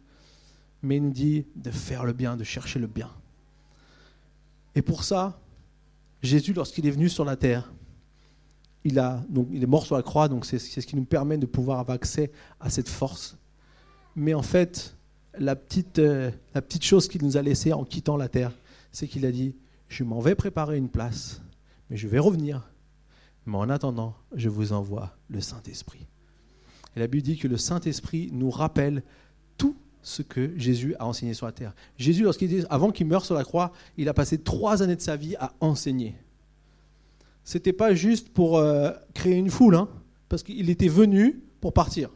Mais 0.83 0.97
il 0.97 1.03
nous 1.05 1.09
dit 1.09 1.47
de 1.55 1.71
faire 1.71 2.05
le 2.05 2.13
bien, 2.13 2.37
de 2.37 2.43
chercher 2.43 2.77
le 2.77 2.85
bien. 2.85 3.09
Et 4.75 4.83
pour 4.83 5.03
ça, 5.03 5.39
Jésus, 6.21 6.53
lorsqu'il 6.53 6.85
est 6.85 6.91
venu 6.91 7.09
sur 7.09 7.25
la 7.25 7.35
terre, 7.35 7.73
il, 8.83 8.99
a, 8.99 9.23
donc, 9.27 9.47
il 9.51 9.63
est 9.63 9.67
mort 9.67 9.87
sur 9.87 9.95
la 9.95 10.03
croix, 10.03 10.27
donc 10.27 10.45
c'est 10.45 10.59
ce 10.59 10.85
qui 10.85 10.95
nous 10.95 11.05
permet 11.05 11.39
de 11.39 11.47
pouvoir 11.47 11.79
avoir 11.79 11.95
accès 11.95 12.31
à 12.59 12.69
cette 12.69 12.89
force. 12.89 13.37
Mais 14.15 14.35
en 14.35 14.43
fait, 14.43 14.95
la 15.35 15.55
petite, 15.55 15.97
euh, 15.97 16.29
la 16.53 16.61
petite 16.61 16.83
chose 16.83 17.07
qu'il 17.07 17.23
nous 17.23 17.37
a 17.37 17.41
laissée 17.41 17.73
en 17.73 17.85
quittant 17.85 18.17
la 18.17 18.29
terre, 18.29 18.51
c'est 18.91 19.07
qu'il 19.07 19.25
a 19.25 19.31
dit, 19.31 19.55
je 19.87 20.03
m'en 20.03 20.19
vais 20.19 20.35
préparer 20.35 20.77
une 20.77 20.89
place, 20.89 21.41
mais 21.89 21.97
je 21.97 22.07
vais 22.07 22.19
revenir. 22.19 22.67
Mais 23.45 23.57
en 23.57 23.69
attendant, 23.69 24.15
je 24.35 24.49
vous 24.49 24.73
envoie 24.73 25.15
le 25.29 25.41
Saint-Esprit. 25.41 26.05
Et 26.95 26.99
la 26.99 27.07
Bible 27.07 27.23
dit 27.23 27.37
que 27.37 27.47
le 27.47 27.57
Saint-Esprit 27.57 28.29
nous 28.31 28.49
rappelle 28.49 29.03
tout 29.57 29.75
ce 30.03 30.21
que 30.21 30.51
Jésus 30.57 30.95
a 30.99 31.05
enseigné 31.05 31.33
sur 31.33 31.45
la 31.45 31.51
terre. 31.51 31.73
Jésus, 31.97 32.23
lorsqu'il 32.23 32.49
dit, 32.49 32.63
avant 32.69 32.91
qu'il 32.91 33.07
meure 33.07 33.25
sur 33.25 33.35
la 33.35 33.43
croix, 33.43 33.71
il 33.97 34.09
a 34.09 34.13
passé 34.13 34.37
trois 34.37 34.83
années 34.83 34.95
de 34.95 35.01
sa 35.01 35.15
vie 35.15 35.35
à 35.37 35.53
enseigner. 35.59 36.15
C'était 37.43 37.73
pas 37.73 37.93
juste 37.93 38.29
pour 38.29 38.57
euh, 38.57 38.91
créer 39.13 39.35
une 39.35 39.49
foule, 39.49 39.75
hein, 39.75 39.89
parce 40.29 40.43
qu'il 40.43 40.69
était 40.69 40.87
venu 40.87 41.41
pour 41.59 41.73
partir. 41.73 42.09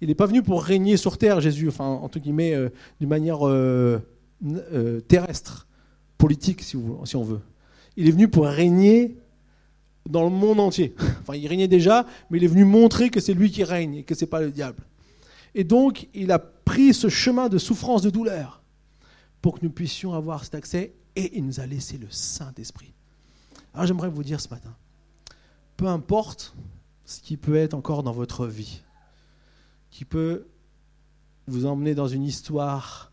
Il 0.00 0.08
n'est 0.08 0.14
pas 0.14 0.26
venu 0.26 0.42
pour 0.42 0.62
régner 0.62 0.96
sur 0.96 1.18
terre, 1.18 1.40
Jésus, 1.40 1.68
enfin, 1.68 1.86
entre 1.86 2.18
guillemets, 2.18 2.54
euh, 2.54 2.68
d'une 3.00 3.08
manière 3.08 3.46
euh, 3.46 4.00
terrestre, 5.08 5.66
politique, 6.18 6.62
si, 6.62 6.78
si 7.04 7.16
on 7.16 7.24
veut. 7.24 7.40
Il 7.96 8.08
est 8.08 8.12
venu 8.12 8.28
pour 8.28 8.46
régner 8.46 9.18
dans 10.08 10.24
le 10.24 10.30
monde 10.30 10.60
entier. 10.60 10.94
Enfin, 11.20 11.36
il 11.36 11.46
régnait 11.46 11.68
déjà, 11.68 12.06
mais 12.30 12.38
il 12.38 12.44
est 12.44 12.48
venu 12.48 12.64
montrer 12.64 13.10
que 13.10 13.20
c'est 13.20 13.34
lui 13.34 13.50
qui 13.50 13.62
règne 13.62 13.96
et 13.96 14.02
que 14.02 14.14
ce 14.14 14.24
n'est 14.24 14.30
pas 14.30 14.40
le 14.40 14.50
diable. 14.50 14.82
Et 15.54 15.64
donc, 15.64 16.08
il 16.14 16.32
a 16.32 16.38
pris 16.38 16.94
ce 16.94 17.08
chemin 17.08 17.48
de 17.48 17.58
souffrance, 17.58 18.02
de 18.02 18.10
douleur, 18.10 18.62
pour 19.42 19.58
que 19.58 19.64
nous 19.64 19.70
puissions 19.70 20.14
avoir 20.14 20.44
cet 20.44 20.54
accès, 20.54 20.94
et 21.16 21.36
il 21.36 21.44
nous 21.44 21.60
a 21.60 21.66
laissé 21.66 21.98
le 21.98 22.06
Saint-Esprit. 22.10 22.92
Alors 23.74 23.86
j'aimerais 23.86 24.08
vous 24.08 24.22
dire 24.22 24.40
ce 24.40 24.48
matin, 24.48 24.74
peu 25.76 25.86
importe 25.86 26.54
ce 27.04 27.20
qui 27.20 27.36
peut 27.36 27.56
être 27.56 27.74
encore 27.74 28.02
dans 28.02 28.12
votre 28.12 28.46
vie, 28.46 28.82
qui 29.90 30.04
peut 30.04 30.46
vous 31.46 31.66
emmener 31.66 31.94
dans 31.94 32.08
une 32.08 32.24
histoire 32.24 33.12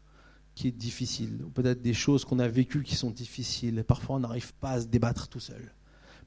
qui 0.54 0.68
est 0.68 0.72
difficile, 0.72 1.42
ou 1.46 1.50
peut-être 1.50 1.82
des 1.82 1.94
choses 1.94 2.26
qu'on 2.26 2.40
a 2.40 2.48
vécues 2.48 2.84
qui 2.84 2.96
sont 2.96 3.10
difficiles, 3.10 3.84
parfois 3.88 4.18
on 4.18 4.20
n'arrive 4.20 4.54
pas 4.56 4.72
à 4.72 4.82
se 4.82 4.88
débattre 4.88 5.28
tout 5.28 5.40
seul. 5.40 5.74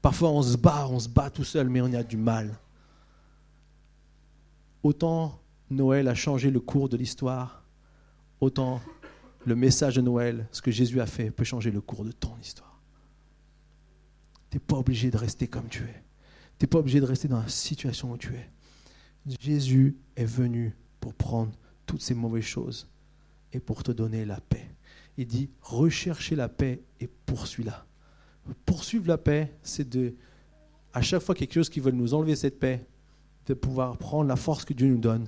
Parfois 0.01 0.31
on 0.31 0.41
se 0.41 0.57
bat, 0.57 0.87
on 0.89 0.99
se 0.99 1.09
bat 1.09 1.29
tout 1.29 1.43
seul, 1.43 1.69
mais 1.69 1.81
on 1.81 1.93
a 1.93 2.03
du 2.03 2.17
mal. 2.17 2.57
Autant 4.83 5.39
Noël 5.69 6.07
a 6.07 6.15
changé 6.15 6.51
le 6.51 6.59
cours 6.59 6.89
de 6.89 6.97
l'histoire, 6.97 7.63
autant 8.39 8.81
le 9.45 9.55
message 9.55 9.95
de 9.95 10.01
Noël, 10.01 10.47
ce 10.51 10.61
que 10.61 10.71
Jésus 10.71 11.01
a 11.01 11.05
fait, 11.05 11.31
peut 11.31 11.43
changer 11.43 11.71
le 11.71 11.81
cours 11.81 12.05
de 12.05 12.11
ton 12.11 12.37
histoire. 12.41 12.79
Tu 14.49 14.57
n'es 14.57 14.59
pas 14.59 14.77
obligé 14.77 15.11
de 15.11 15.17
rester 15.17 15.47
comme 15.47 15.67
tu 15.67 15.83
es. 15.83 16.03
Tu 16.57 16.65
n'es 16.65 16.67
pas 16.67 16.79
obligé 16.79 16.99
de 16.99 17.05
rester 17.05 17.27
dans 17.27 17.39
la 17.39 17.47
situation 17.47 18.11
où 18.11 18.17
tu 18.17 18.33
es. 18.35 18.49
Jésus 19.39 19.97
est 20.15 20.25
venu 20.25 20.75
pour 20.99 21.13
prendre 21.13 21.51
toutes 21.85 22.01
ces 22.01 22.15
mauvaises 22.15 22.43
choses 22.43 22.87
et 23.53 23.59
pour 23.59 23.83
te 23.83 23.91
donner 23.91 24.25
la 24.25 24.39
paix. 24.39 24.69
Il 25.17 25.27
dit, 25.27 25.49
recherchez 25.61 26.35
la 26.35 26.49
paix 26.49 26.81
et 26.99 27.07
poursuis-la. 27.25 27.85
Poursuivre 28.65 29.07
la 29.07 29.17
paix, 29.17 29.51
c'est 29.61 29.87
de, 29.87 30.15
à 30.93 31.01
chaque 31.01 31.21
fois 31.21 31.35
quelque 31.35 31.53
chose 31.53 31.69
qui 31.69 31.79
veut 31.79 31.91
nous 31.91 32.13
enlever 32.13 32.35
cette 32.35 32.59
paix, 32.59 32.85
de 33.45 33.53
pouvoir 33.53 33.97
prendre 33.97 34.27
la 34.27 34.35
force 34.35 34.65
que 34.65 34.73
Dieu 34.73 34.87
nous 34.87 34.97
donne 34.97 35.27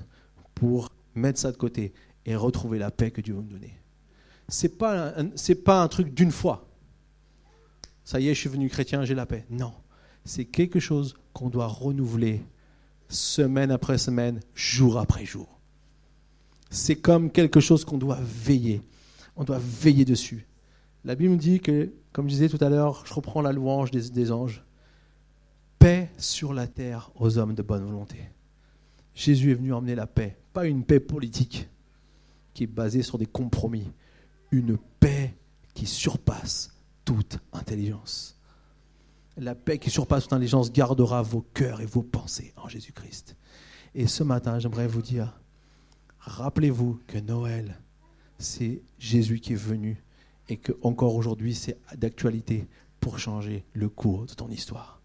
pour 0.54 0.90
mettre 1.16 1.40
ça 1.40 1.52
de 1.52 1.58
côté 1.58 1.94
et 2.26 2.36
retrouver 2.36 2.78
la 2.78 2.92
paix 2.92 3.12
que 3.12 3.22
Dieu 3.22 3.34
veut 3.34 3.42
nous 3.42 3.50
donner. 3.50 3.74
C'est 4.48 4.78
pas 4.78 5.14
c'est 5.36 5.64
pas 5.64 5.82
un 5.82 5.88
truc 5.88 6.14
d'une 6.14 6.32
fois. 6.32 6.68
Ça 8.04 8.20
y 8.20 8.28
est, 8.28 8.34
je 8.34 8.40
suis 8.40 8.50
venu 8.50 8.70
chrétien, 8.70 9.06
j'ai 9.06 9.16
la 9.16 9.26
paix. 9.26 9.46
Non, 9.50 9.74
c'est 10.26 10.46
quelque 10.46 10.80
chose 10.80 11.16
qu'on 11.34 11.50
doit 11.50 11.68
renouveler 11.68 12.44
semaine 13.08 13.72
après 13.72 13.98
semaine, 13.98 14.40
jour 14.54 14.98
après 14.98 15.26
jour. 15.26 15.60
C'est 16.70 16.96
comme 16.96 17.32
quelque 17.32 17.60
chose 17.60 17.86
qu'on 17.86 17.98
doit 17.98 18.20
veiller. 18.22 18.82
On 19.36 19.44
doit 19.44 19.60
veiller 19.60 20.06
dessus. 20.06 20.46
La 21.04 21.16
Bible 21.16 21.38
dit 21.38 21.60
que, 21.60 21.92
comme 22.12 22.28
je 22.28 22.34
disais 22.34 22.50
tout 22.50 22.64
à 22.64 22.70
l'heure, 22.70 23.04
je 23.06 23.14
reprends 23.14 23.42
la 23.42 23.52
louange 23.52 23.92
des, 23.92 24.10
des 24.10 24.32
anges, 24.32 24.64
paix 25.80 26.12
sur 26.18 26.54
la 26.54 26.68
terre 26.68 27.12
aux 27.16 27.38
hommes 27.38 27.56
de 27.56 27.64
bonne 27.64 27.84
volonté. 27.84 28.18
Jésus 29.16 29.52
est 29.52 29.56
venu 29.56 29.74
emmener 29.74 29.96
la 29.96 30.08
paix, 30.08 30.38
pas 30.54 30.68
une 30.68 30.84
paix 30.84 31.00
politique 31.00 31.70
qui 32.54 32.64
est 32.64 32.68
basée 32.68 33.02
sur 33.02 33.18
des 33.18 33.26
compromis, 33.26 33.92
une 34.52 34.78
paix 35.00 35.36
qui 35.74 35.88
surpasse 35.88 36.72
toute 37.04 37.40
intelligence. 37.52 38.38
La 39.38 39.56
paix 39.56 39.80
qui 39.80 39.90
surpasse 39.90 40.24
toute 40.24 40.34
intelligence 40.34 40.72
gardera 40.72 41.22
vos 41.24 41.42
cœurs 41.42 41.82
et 41.82 41.86
vos 41.86 42.04
pensées 42.04 42.54
en 42.58 42.68
Jésus-Christ. 42.68 43.36
Et 43.96 44.08
ce 44.08 44.24
matin, 44.24 44.60
j'aimerais 44.60 44.88
vous 44.88 45.02
dire, 45.02 45.40
rappelez-vous 46.20 47.00
que 47.08 47.18
Noël, 47.18 47.80
c'est 48.38 48.82
Jésus 49.00 49.40
qui 49.40 49.54
est 49.54 49.56
venu 49.56 50.04
et 50.52 50.58
que 50.58 50.74
encore 50.82 51.16
aujourd'hui, 51.16 51.56
c'est 51.56 51.78
d'actualité 51.96 52.68
pour 53.00 53.18
changer 53.20 53.64
le 53.72 53.88
cours 53.88 54.26
de 54.26 54.34
ton 54.34 54.50
histoire. 54.50 55.02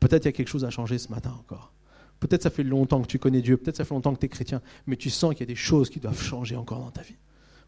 Peut-être 0.00 0.24
il 0.24 0.26
y 0.26 0.30
a 0.30 0.32
quelque 0.32 0.48
chose 0.48 0.64
à 0.64 0.70
changer 0.70 0.98
ce 0.98 1.08
matin 1.08 1.32
encore. 1.38 1.72
Peut-être 2.18 2.42
ça 2.42 2.50
fait 2.50 2.64
longtemps 2.64 3.00
que 3.00 3.06
tu 3.06 3.20
connais 3.20 3.42
Dieu, 3.42 3.56
peut-être 3.56 3.76
ça 3.76 3.84
fait 3.84 3.94
longtemps 3.94 4.12
que 4.12 4.18
tu 4.18 4.26
es 4.26 4.28
chrétien, 4.28 4.60
mais 4.86 4.96
tu 4.96 5.08
sens 5.08 5.30
qu'il 5.30 5.40
y 5.40 5.42
a 5.44 5.46
des 5.46 5.54
choses 5.54 5.88
qui 5.88 6.00
doivent 6.00 6.20
changer 6.20 6.56
encore 6.56 6.80
dans 6.80 6.90
ta 6.90 7.02
vie. 7.02 7.14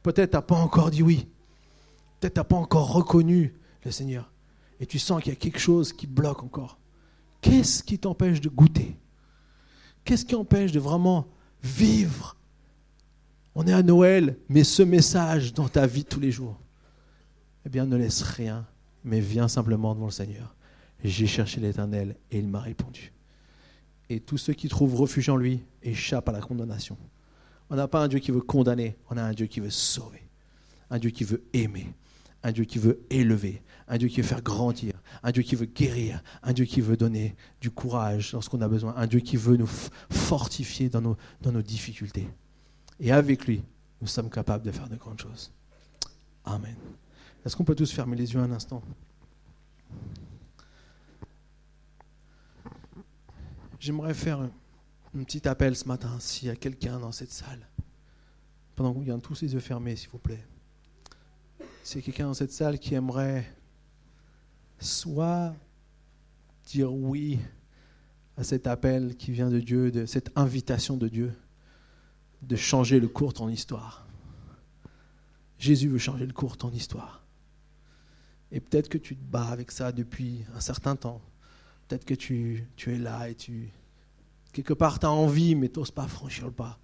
Peut-être 0.02 0.30
tu 0.30 0.36
n'as 0.36 0.42
pas 0.42 0.56
encore 0.56 0.90
dit 0.90 1.04
oui. 1.04 1.28
Peut-être 2.18 2.34
tu 2.34 2.40
n'as 2.40 2.44
pas 2.44 2.56
encore 2.56 2.92
reconnu 2.92 3.54
le 3.84 3.92
Seigneur. 3.92 4.32
Et 4.80 4.86
tu 4.86 4.98
sens 4.98 5.22
qu'il 5.22 5.32
y 5.32 5.36
a 5.36 5.38
quelque 5.38 5.60
chose 5.60 5.92
qui 5.92 6.08
bloque 6.08 6.42
encore. 6.42 6.78
Qu'est-ce 7.40 7.84
qui 7.84 7.96
t'empêche 7.96 8.40
de 8.40 8.48
goûter? 8.48 8.96
Qu'est-ce 10.04 10.24
qui 10.24 10.34
empêche 10.34 10.72
de 10.72 10.80
vraiment 10.80 11.28
vivre? 11.62 12.36
On 13.54 13.68
est 13.68 13.72
à 13.72 13.84
Noël, 13.84 14.36
mais 14.48 14.64
ce 14.64 14.82
message 14.82 15.54
dans 15.54 15.68
ta 15.68 15.86
vie 15.86 16.04
tous 16.04 16.18
les 16.18 16.32
jours. 16.32 16.58
Eh 17.66 17.68
bien, 17.68 17.86
ne 17.86 17.96
laisse 17.96 18.22
rien, 18.22 18.66
mais 19.04 19.20
viens 19.20 19.48
simplement 19.48 19.94
devant 19.94 20.06
le 20.06 20.12
Seigneur. 20.12 20.54
J'ai 21.02 21.26
cherché 21.26 21.60
l'Éternel 21.60 22.16
et 22.30 22.38
il 22.38 22.48
m'a 22.48 22.60
répondu. 22.60 23.12
Et 24.10 24.20
tous 24.20 24.38
ceux 24.38 24.52
qui 24.52 24.68
trouvent 24.68 24.94
refuge 24.94 25.28
en 25.28 25.36
lui 25.36 25.60
échappent 25.82 26.28
à 26.28 26.32
la 26.32 26.40
condamnation. 26.40 26.96
On 27.70 27.76
n'a 27.76 27.88
pas 27.88 28.02
un 28.02 28.08
Dieu 28.08 28.18
qui 28.18 28.30
veut 28.30 28.40
condamner, 28.40 28.96
on 29.10 29.16
a 29.16 29.22
un 29.22 29.32
Dieu 29.32 29.46
qui 29.46 29.60
veut 29.60 29.70
sauver, 29.70 30.22
un 30.90 30.98
Dieu 30.98 31.10
qui 31.10 31.24
veut 31.24 31.42
aimer, 31.54 31.94
un 32.42 32.52
Dieu 32.52 32.64
qui 32.64 32.78
veut 32.78 33.00
élever, 33.08 33.62
un 33.88 33.96
Dieu 33.96 34.08
qui 34.08 34.20
veut 34.20 34.26
faire 34.26 34.42
grandir, 34.42 34.92
un 35.22 35.32
Dieu 35.32 35.42
qui 35.42 35.56
veut 35.56 35.66
guérir, 35.66 36.22
un 36.42 36.52
Dieu 36.52 36.66
qui 36.66 36.82
veut 36.82 36.96
donner 36.96 37.34
du 37.60 37.70
courage 37.70 38.32
lorsqu'on 38.32 38.60
a 38.60 38.68
besoin, 38.68 38.94
un 38.96 39.06
Dieu 39.06 39.20
qui 39.20 39.38
veut 39.38 39.56
nous 39.56 39.70
fortifier 40.10 40.90
dans 40.90 41.00
nos, 41.00 41.16
dans 41.40 41.52
nos 41.52 41.62
difficultés. 41.62 42.28
Et 43.00 43.10
avec 43.10 43.46
lui, 43.46 43.62
nous 44.00 44.06
sommes 44.06 44.30
capables 44.30 44.64
de 44.64 44.70
faire 44.70 44.88
de 44.88 44.96
grandes 44.96 45.20
choses. 45.20 45.50
Amen. 46.44 46.76
Est-ce 47.44 47.56
qu'on 47.56 47.64
peut 47.64 47.74
tous 47.74 47.92
fermer 47.92 48.16
les 48.16 48.32
yeux 48.32 48.40
un 48.40 48.50
instant 48.52 48.82
J'aimerais 53.78 54.14
faire 54.14 54.40
un 54.40 55.24
petit 55.24 55.46
appel 55.46 55.76
ce 55.76 55.86
matin, 55.86 56.18
s'il 56.18 56.48
y 56.48 56.50
a 56.50 56.56
quelqu'un 56.56 56.98
dans 56.98 57.12
cette 57.12 57.32
salle, 57.32 57.68
pendant 58.74 58.94
qu'on 58.94 59.02
garde 59.02 59.20
tous 59.20 59.42
les 59.42 59.52
yeux 59.52 59.60
fermés, 59.60 59.94
s'il 59.94 60.08
vous 60.08 60.18
plaît. 60.18 60.42
S'il 61.82 62.00
y 62.00 62.02
a 62.02 62.06
quelqu'un 62.06 62.26
dans 62.26 62.34
cette 62.34 62.52
salle 62.52 62.78
qui 62.78 62.94
aimerait 62.94 63.44
soit 64.78 65.54
dire 66.66 66.92
oui 66.94 67.38
à 68.38 68.44
cet 68.44 68.66
appel 68.66 69.16
qui 69.16 69.32
vient 69.32 69.50
de 69.50 69.60
Dieu, 69.60 69.90
de 69.90 70.06
cette 70.06 70.30
invitation 70.34 70.96
de 70.96 71.08
Dieu 71.08 71.34
de 72.40 72.56
changer 72.56 73.00
le 73.00 73.08
cours 73.08 73.32
de 73.32 73.38
ton 73.38 73.48
histoire. 73.48 74.06
Jésus 75.58 75.88
veut 75.88 75.98
changer 75.98 76.26
le 76.26 76.32
cours 76.32 76.52
de 76.52 76.58
ton 76.58 76.70
histoire. 76.70 77.23
Et 78.54 78.60
peut-être 78.60 78.88
que 78.88 78.98
tu 78.98 79.16
te 79.16 79.24
bats 79.24 79.48
avec 79.48 79.72
ça 79.72 79.90
depuis 79.90 80.44
un 80.54 80.60
certain 80.60 80.94
temps. 80.94 81.20
Peut-être 81.88 82.04
que 82.04 82.14
tu, 82.14 82.64
tu, 82.76 82.94
es 82.94 82.98
là 82.98 83.28
et 83.28 83.34
tu. 83.34 83.68
Quelque 84.52 84.72
part, 84.72 85.00
tu 85.00 85.06
as 85.06 85.10
envie, 85.10 85.56
mais 85.56 85.68
tu 85.68 85.80
n'oses 85.80 85.90
pas 85.90 86.06
franchir 86.06 86.44
le 86.46 86.52
pas. 86.52 86.78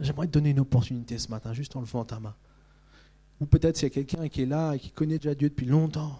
J'aimerais 0.00 0.26
te 0.26 0.32
donner 0.32 0.50
une 0.50 0.58
opportunité 0.58 1.18
ce 1.18 1.28
matin, 1.28 1.52
juste 1.52 1.76
en 1.76 1.80
levant 1.80 2.04
ta 2.04 2.18
main. 2.18 2.34
Ou 3.40 3.46
peut-être 3.46 3.76
s'il 3.76 3.84
y 3.84 3.92
a 3.92 3.94
quelqu'un 3.94 4.28
qui 4.28 4.42
est 4.42 4.46
là 4.46 4.72
et 4.72 4.80
qui 4.80 4.90
connaît 4.90 5.18
déjà 5.18 5.36
Dieu 5.36 5.50
depuis 5.50 5.66
longtemps. 5.66 6.18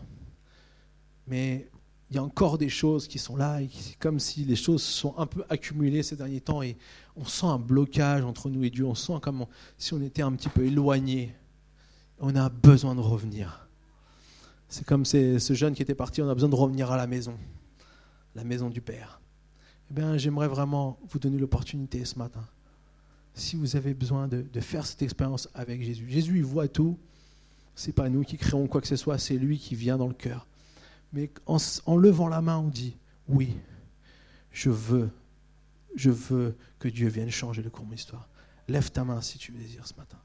Mais 1.26 1.68
il 2.08 2.14
y 2.14 2.18
a 2.20 2.22
encore 2.22 2.56
des 2.56 2.68
choses 2.68 3.08
qui 3.08 3.18
sont 3.18 3.34
là 3.34 3.60
et 3.62 3.68
c'est 3.72 3.98
comme 3.98 4.20
si 4.20 4.44
les 4.44 4.54
choses 4.54 4.84
se 4.84 4.92
sont 4.92 5.14
un 5.18 5.26
peu 5.26 5.42
accumulées 5.50 6.04
ces 6.04 6.14
derniers 6.14 6.40
temps 6.40 6.62
et 6.62 6.76
on 7.16 7.24
sent 7.24 7.46
un 7.46 7.58
blocage 7.58 8.22
entre 8.22 8.48
nous 8.48 8.62
et 8.62 8.70
Dieu. 8.70 8.84
On 8.84 8.94
sent 8.94 9.18
comme 9.22 9.44
si 9.76 9.92
on 9.92 10.02
était 10.02 10.22
un 10.22 10.32
petit 10.32 10.50
peu 10.50 10.64
éloigné. 10.64 11.34
On 12.20 12.36
a 12.36 12.48
besoin 12.48 12.94
de 12.94 13.00
revenir. 13.00 13.61
C'est 14.72 14.86
comme 14.86 15.04
ce 15.04 15.52
jeune 15.52 15.74
qui 15.74 15.82
était 15.82 15.94
parti, 15.94 16.22
on 16.22 16.30
a 16.30 16.34
besoin 16.34 16.48
de 16.48 16.54
revenir 16.54 16.90
à 16.90 16.96
la 16.96 17.06
maison. 17.06 17.36
la 18.34 18.42
maison 18.42 18.70
du 18.70 18.80
Père. 18.80 19.20
Eh 19.90 19.92
bien, 19.92 20.16
j'aimerais 20.16 20.48
vraiment 20.48 20.98
vous 21.10 21.18
donner 21.18 21.36
l'opportunité 21.36 22.06
ce 22.06 22.18
matin. 22.18 22.42
Si 23.34 23.54
vous 23.54 23.76
avez 23.76 23.92
besoin 23.92 24.28
de, 24.28 24.60
faire 24.60 24.86
cette 24.86 25.02
expérience 25.02 25.50
avec 25.52 25.82
Jésus. 25.82 26.08
Jésus, 26.08 26.38
il 26.38 26.44
voit 26.44 26.68
tout. 26.68 26.98
C'est 27.74 27.92
pas 27.92 28.08
nous 28.08 28.22
qui 28.22 28.38
créons 28.38 28.66
quoi 28.66 28.80
que 28.80 28.86
ce 28.86 28.96
soit, 28.96 29.18
c'est 29.18 29.36
lui 29.36 29.58
qui 29.58 29.74
vient 29.74 29.98
dans 29.98 30.08
le 30.08 30.14
cœur. 30.14 30.46
Mais 31.12 31.30
en, 31.44 31.58
en 31.84 31.96
levant 31.98 32.28
la 32.28 32.40
main, 32.40 32.56
on 32.56 32.68
dit 32.68 32.96
oui, 33.28 33.54
je 34.52 34.70
veux, 34.70 35.10
je 35.96 36.08
veux 36.08 36.56
que 36.78 36.88
Dieu 36.88 37.08
vienne 37.08 37.30
changer 37.30 37.62
le 37.62 37.68
cours 37.68 37.84
de 37.84 37.90
mon 37.90 37.94
histoire. 37.94 38.26
Lève 38.68 38.90
ta 38.90 39.04
main 39.04 39.20
si 39.20 39.36
tu 39.36 39.52
le 39.52 39.58
désires 39.58 39.86
ce 39.86 39.94
matin. 39.96 40.18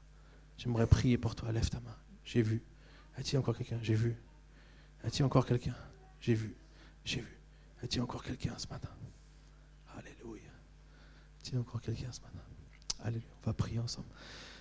J'aimerais 0.56 0.86
prier 0.86 1.18
pour 1.18 1.34
toi. 1.34 1.52
Lève 1.52 1.68
ta 1.68 1.80
main. 1.80 1.96
J'ai 2.24 2.40
vu. 2.40 2.62
A-t-il 3.18 3.38
encore 3.38 3.54
quelqu'un? 3.54 3.78
J'ai 3.82 3.94
vu. 3.94 4.16
A-t-il 5.04 5.24
encore 5.24 5.46
quelqu'un? 5.46 5.74
J'ai 6.20 6.34
vu. 6.34 6.54
J'ai 7.04 7.20
vu. 7.20 7.38
A-t-il 7.82 8.00
encore 8.02 8.22
quelqu'un 8.22 8.54
ce 8.58 8.66
matin? 8.68 8.90
Alléluia. 9.96 10.50
A-t-il 11.40 11.58
encore 11.58 11.80
quelqu'un 11.80 12.10
ce 12.12 12.20
matin? 12.20 12.40
Alléluia. 13.00 13.28
On 13.42 13.46
va 13.46 13.54
prier 13.54 13.78
ensemble. 13.78 14.08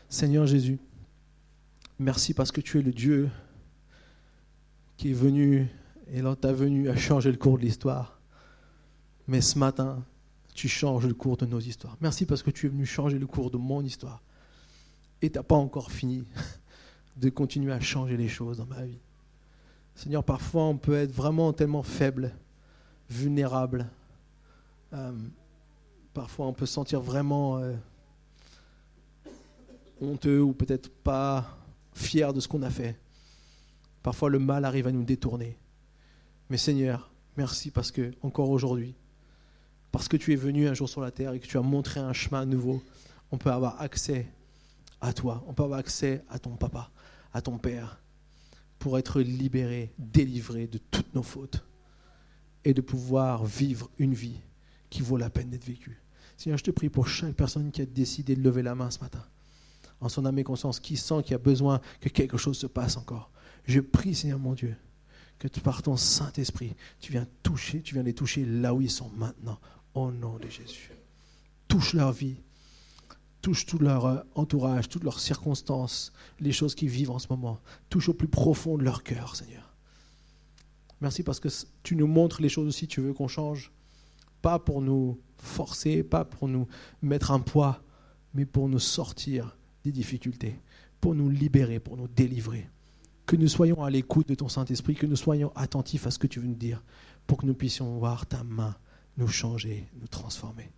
Seigneur 0.10 0.46
Jésus, 0.46 0.80
merci 2.00 2.34
parce 2.34 2.52
que 2.52 2.62
tu 2.62 2.80
es 2.80 2.82
le 2.82 2.94
Dieu 2.94 3.30
qui 4.96 5.12
est 5.12 5.14
venu 5.14 5.68
et 6.10 6.22
dans 6.22 6.36
ta 6.36 6.54
venue 6.54 6.90
a 6.90 6.96
changé 6.96 7.32
le 7.32 7.38
cours 7.38 7.58
de 7.58 7.64
l'histoire. 7.64 8.20
Mais 9.28 9.42
ce 9.42 9.60
matin, 9.60 10.06
tu 10.54 10.68
changes 10.68 11.06
le 11.06 11.14
cours 11.14 11.38
de 11.38 11.46
nos 11.46 11.60
histoires. 11.60 11.98
Merci 12.00 12.26
parce 12.26 12.42
que 12.42 12.52
tu 12.52 12.66
es 12.66 12.70
venu 12.70 12.86
changer 12.86 13.20
le 13.20 13.28
cours 13.28 13.52
de 13.52 13.58
mon 13.58 13.84
histoire. 13.84 14.24
Et 15.22 15.30
tu 15.30 15.38
n'as 15.38 15.44
pas 15.44 15.56
encore 15.56 15.92
fini 15.92 16.26
de 17.18 17.30
continuer 17.30 17.74
à 17.74 17.80
changer 17.80 18.18
les 18.18 18.30
choses 18.30 18.58
dans 18.58 18.66
ma 18.66 18.86
vie. 18.86 19.00
Seigneur, 19.98 20.24
parfois 20.24 20.66
on 20.66 20.78
peut 20.78 20.94
être 20.94 21.12
vraiment 21.12 21.52
tellement 21.54 21.82
faible, 21.82 22.32
vulnérable. 23.10 23.88
Euh, 24.94 25.12
parfois 26.14 26.46
on 26.46 26.54
peut 26.54 26.68
se 26.68 26.74
sentir 26.74 27.02
vraiment 27.02 27.58
euh, 27.58 27.74
honteux 30.00 30.40
ou 30.40 30.54
peut-être 30.54 30.92
pas 30.92 31.58
fier 31.96 32.32
de 32.32 32.40
ce 32.40 32.48
qu'on 32.48 32.62
a 32.62 32.70
fait. 32.70 32.96
Parfois 34.04 34.30
le 34.30 34.38
mal 34.38 34.66
arrive 34.66 34.86
à 34.86 34.92
nous 34.92 35.04
détourner. 35.04 35.58
Mais 36.52 36.58
Seigneur, 36.58 37.10
merci 37.36 37.72
parce 37.72 37.90
que 37.90 38.12
encore 38.22 38.52
aujourd'hui, 38.52 38.94
parce 39.92 40.08
que 40.08 40.16
tu 40.16 40.32
es 40.32 40.36
venu 40.36 40.68
un 40.68 40.76
jour 40.76 40.88
sur 40.88 41.02
la 41.02 41.10
terre 41.10 41.34
et 41.34 41.40
que 41.40 41.48
tu 41.48 41.58
as 41.58 41.64
montré 41.64 42.00
un 42.00 42.14
chemin 42.14 42.46
nouveau, 42.46 42.84
on 43.32 43.40
peut 43.40 43.52
avoir 43.52 43.82
accès 43.82 44.28
à 45.02 45.12
toi, 45.12 45.44
on 45.48 45.54
peut 45.54 45.64
avoir 45.64 45.80
accès 45.80 46.24
à 46.30 46.38
ton 46.38 46.52
papa, 46.52 46.92
à 47.34 47.42
ton 47.42 47.58
père, 47.58 48.00
pour 48.80 48.98
être 48.98 49.22
libéré, 49.22 49.94
délivré 49.98 50.68
de 50.68 50.78
toutes 50.78 51.14
nos 51.16 51.24
fautes 51.24 51.64
et 52.64 52.74
de 52.74 52.82
pouvoir 52.82 53.46
vivre 53.46 53.90
une 53.98 54.14
vie 54.14 54.40
qui 54.90 55.02
vaut 55.02 55.18
la 55.18 55.30
peine 55.30 55.50
d'être 55.50 55.66
vécue. 55.66 56.02
Seigneur, 56.38 56.58
je 56.58 56.64
te 56.64 56.72
prie 56.72 56.90
pour 56.90 57.08
chaque 57.08 57.34
personne 57.34 57.72
qui 57.72 57.82
a 57.82 57.86
décidé 57.86 58.36
de 58.36 58.42
lever 58.42 58.62
la 58.62 58.76
main 58.76 58.92
ce 58.92 59.00
matin, 59.00 59.24
en 60.00 60.10
son 60.10 60.26
âme 60.26 60.38
et 60.38 60.44
conscience, 60.44 60.80
qui 60.80 60.98
sent 60.98 61.24
qu'il 61.24 61.32
y 61.32 61.36
a 61.36 61.40
besoin 61.40 61.82
que 62.00 62.10
quelque 62.10 62.38
chose 62.38 62.58
se 62.58 62.68
passe 62.68 62.98
encore. 62.98 63.32
Je 63.66 63.80
prie, 63.80 64.14
Seigneur 64.14 64.40
mon 64.40 64.54
Dieu, 64.54 64.76
que 65.40 65.48
par 65.60 65.82
ton 65.82 65.98
Saint-Esprit, 65.98 66.76
tu 67.00 67.12
viens 67.12 67.28
toucher, 67.44 67.82
tu 67.82 67.96
viens 67.96 68.04
les 68.04 68.14
toucher 68.14 68.46
là 68.46 68.74
où 68.74 68.82
ils 68.82 68.90
sont 68.90 69.10
maintenant, 69.18 69.60
au 69.94 70.12
nom 70.12 70.38
de 70.38 70.48
Jésus. 70.48 70.92
Touche 71.68 71.94
leur 71.94 72.12
vie, 72.12 72.38
touche 73.42 73.66
tout 73.66 73.80
leur 73.80 74.06
euh, 74.06 74.20
entourage, 74.36 74.90
toutes 74.90 75.04
leurs 75.04 75.20
circonstances, 75.20 76.12
les 76.40 76.52
choses 76.52 76.76
qu'ils 76.76 76.90
vivent 76.90 77.12
en 77.12 77.20
ce 77.20 77.28
moment. 77.30 77.60
Touche 77.90 78.10
au 78.10 78.14
plus 78.14 78.28
profond 78.28 78.78
de 78.78 78.84
leur 78.84 79.04
cœur, 79.04 79.36
Seigneur. 79.36 79.74
Merci 81.02 81.24
parce 81.24 81.40
que 81.40 81.50
tu 81.84 81.96
nous 81.96 82.08
montres 82.08 82.42
les 82.42 82.50
choses 82.50 82.68
aussi, 82.68 82.88
tu 82.88 83.02
veux 83.02 83.14
qu'on 83.14 83.28
change. 83.28 83.72
Pas 84.42 84.60
pour 84.60 84.82
nous 84.82 85.20
forcer, 85.38 86.04
pas 86.04 86.26
pour 86.26 86.48
nous 86.48 86.68
mettre 87.02 87.32
un 87.32 87.40
poids, 87.40 87.84
mais 88.34 88.46
pour 88.46 88.68
nous 88.68 88.80
sortir 88.80 89.58
des 89.84 89.92
difficultés, 89.92 90.60
pour 91.00 91.14
nous 91.14 91.30
libérer, 91.30 91.80
pour 91.80 91.98
nous 91.98 92.08
délivrer. 92.08 92.68
Que 93.26 93.36
nous 93.36 93.48
soyons 93.48 93.84
à 93.84 93.90
l'écoute 93.90 94.28
de 94.30 94.36
ton 94.36 94.48
Saint-Esprit, 94.48 94.96
que 94.96 95.06
nous 95.06 95.16
soyons 95.16 95.52
attentifs 95.56 96.08
à 96.08 96.12
ce 96.12 96.20
que 96.20 96.28
tu 96.28 96.40
veux 96.40 96.48
nous 96.48 96.56
dire, 96.56 96.84
pour 97.28 97.38
que 97.38 97.46
nous 97.46 97.54
puissions 97.54 97.98
voir 98.00 98.26
ta 98.26 98.44
main 98.44 98.76
nous 99.18 99.28
changer, 99.28 99.90
nous 100.00 100.08
transformer. 100.08 100.72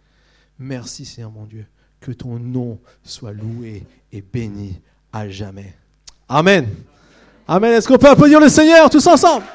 Merci 0.58 1.06
Seigneur 1.06 1.32
mon 1.32 1.46
Dieu 1.46 1.66
que 2.00 2.12
ton 2.12 2.40
nom 2.40 2.80
soit 3.04 3.34
loué 3.34 3.84
et 4.12 4.22
béni 4.22 4.80
à 5.12 5.30
jamais. 5.30 5.76
Amen. 6.28 6.68
Amen. 7.48 7.74
Est-ce 7.74 7.88
qu'on 7.88 7.98
peut 7.98 8.10
applaudir 8.10 8.40
le 8.40 8.50
Seigneur 8.50 8.90
tous 8.90 9.06
ensemble? 9.08 9.46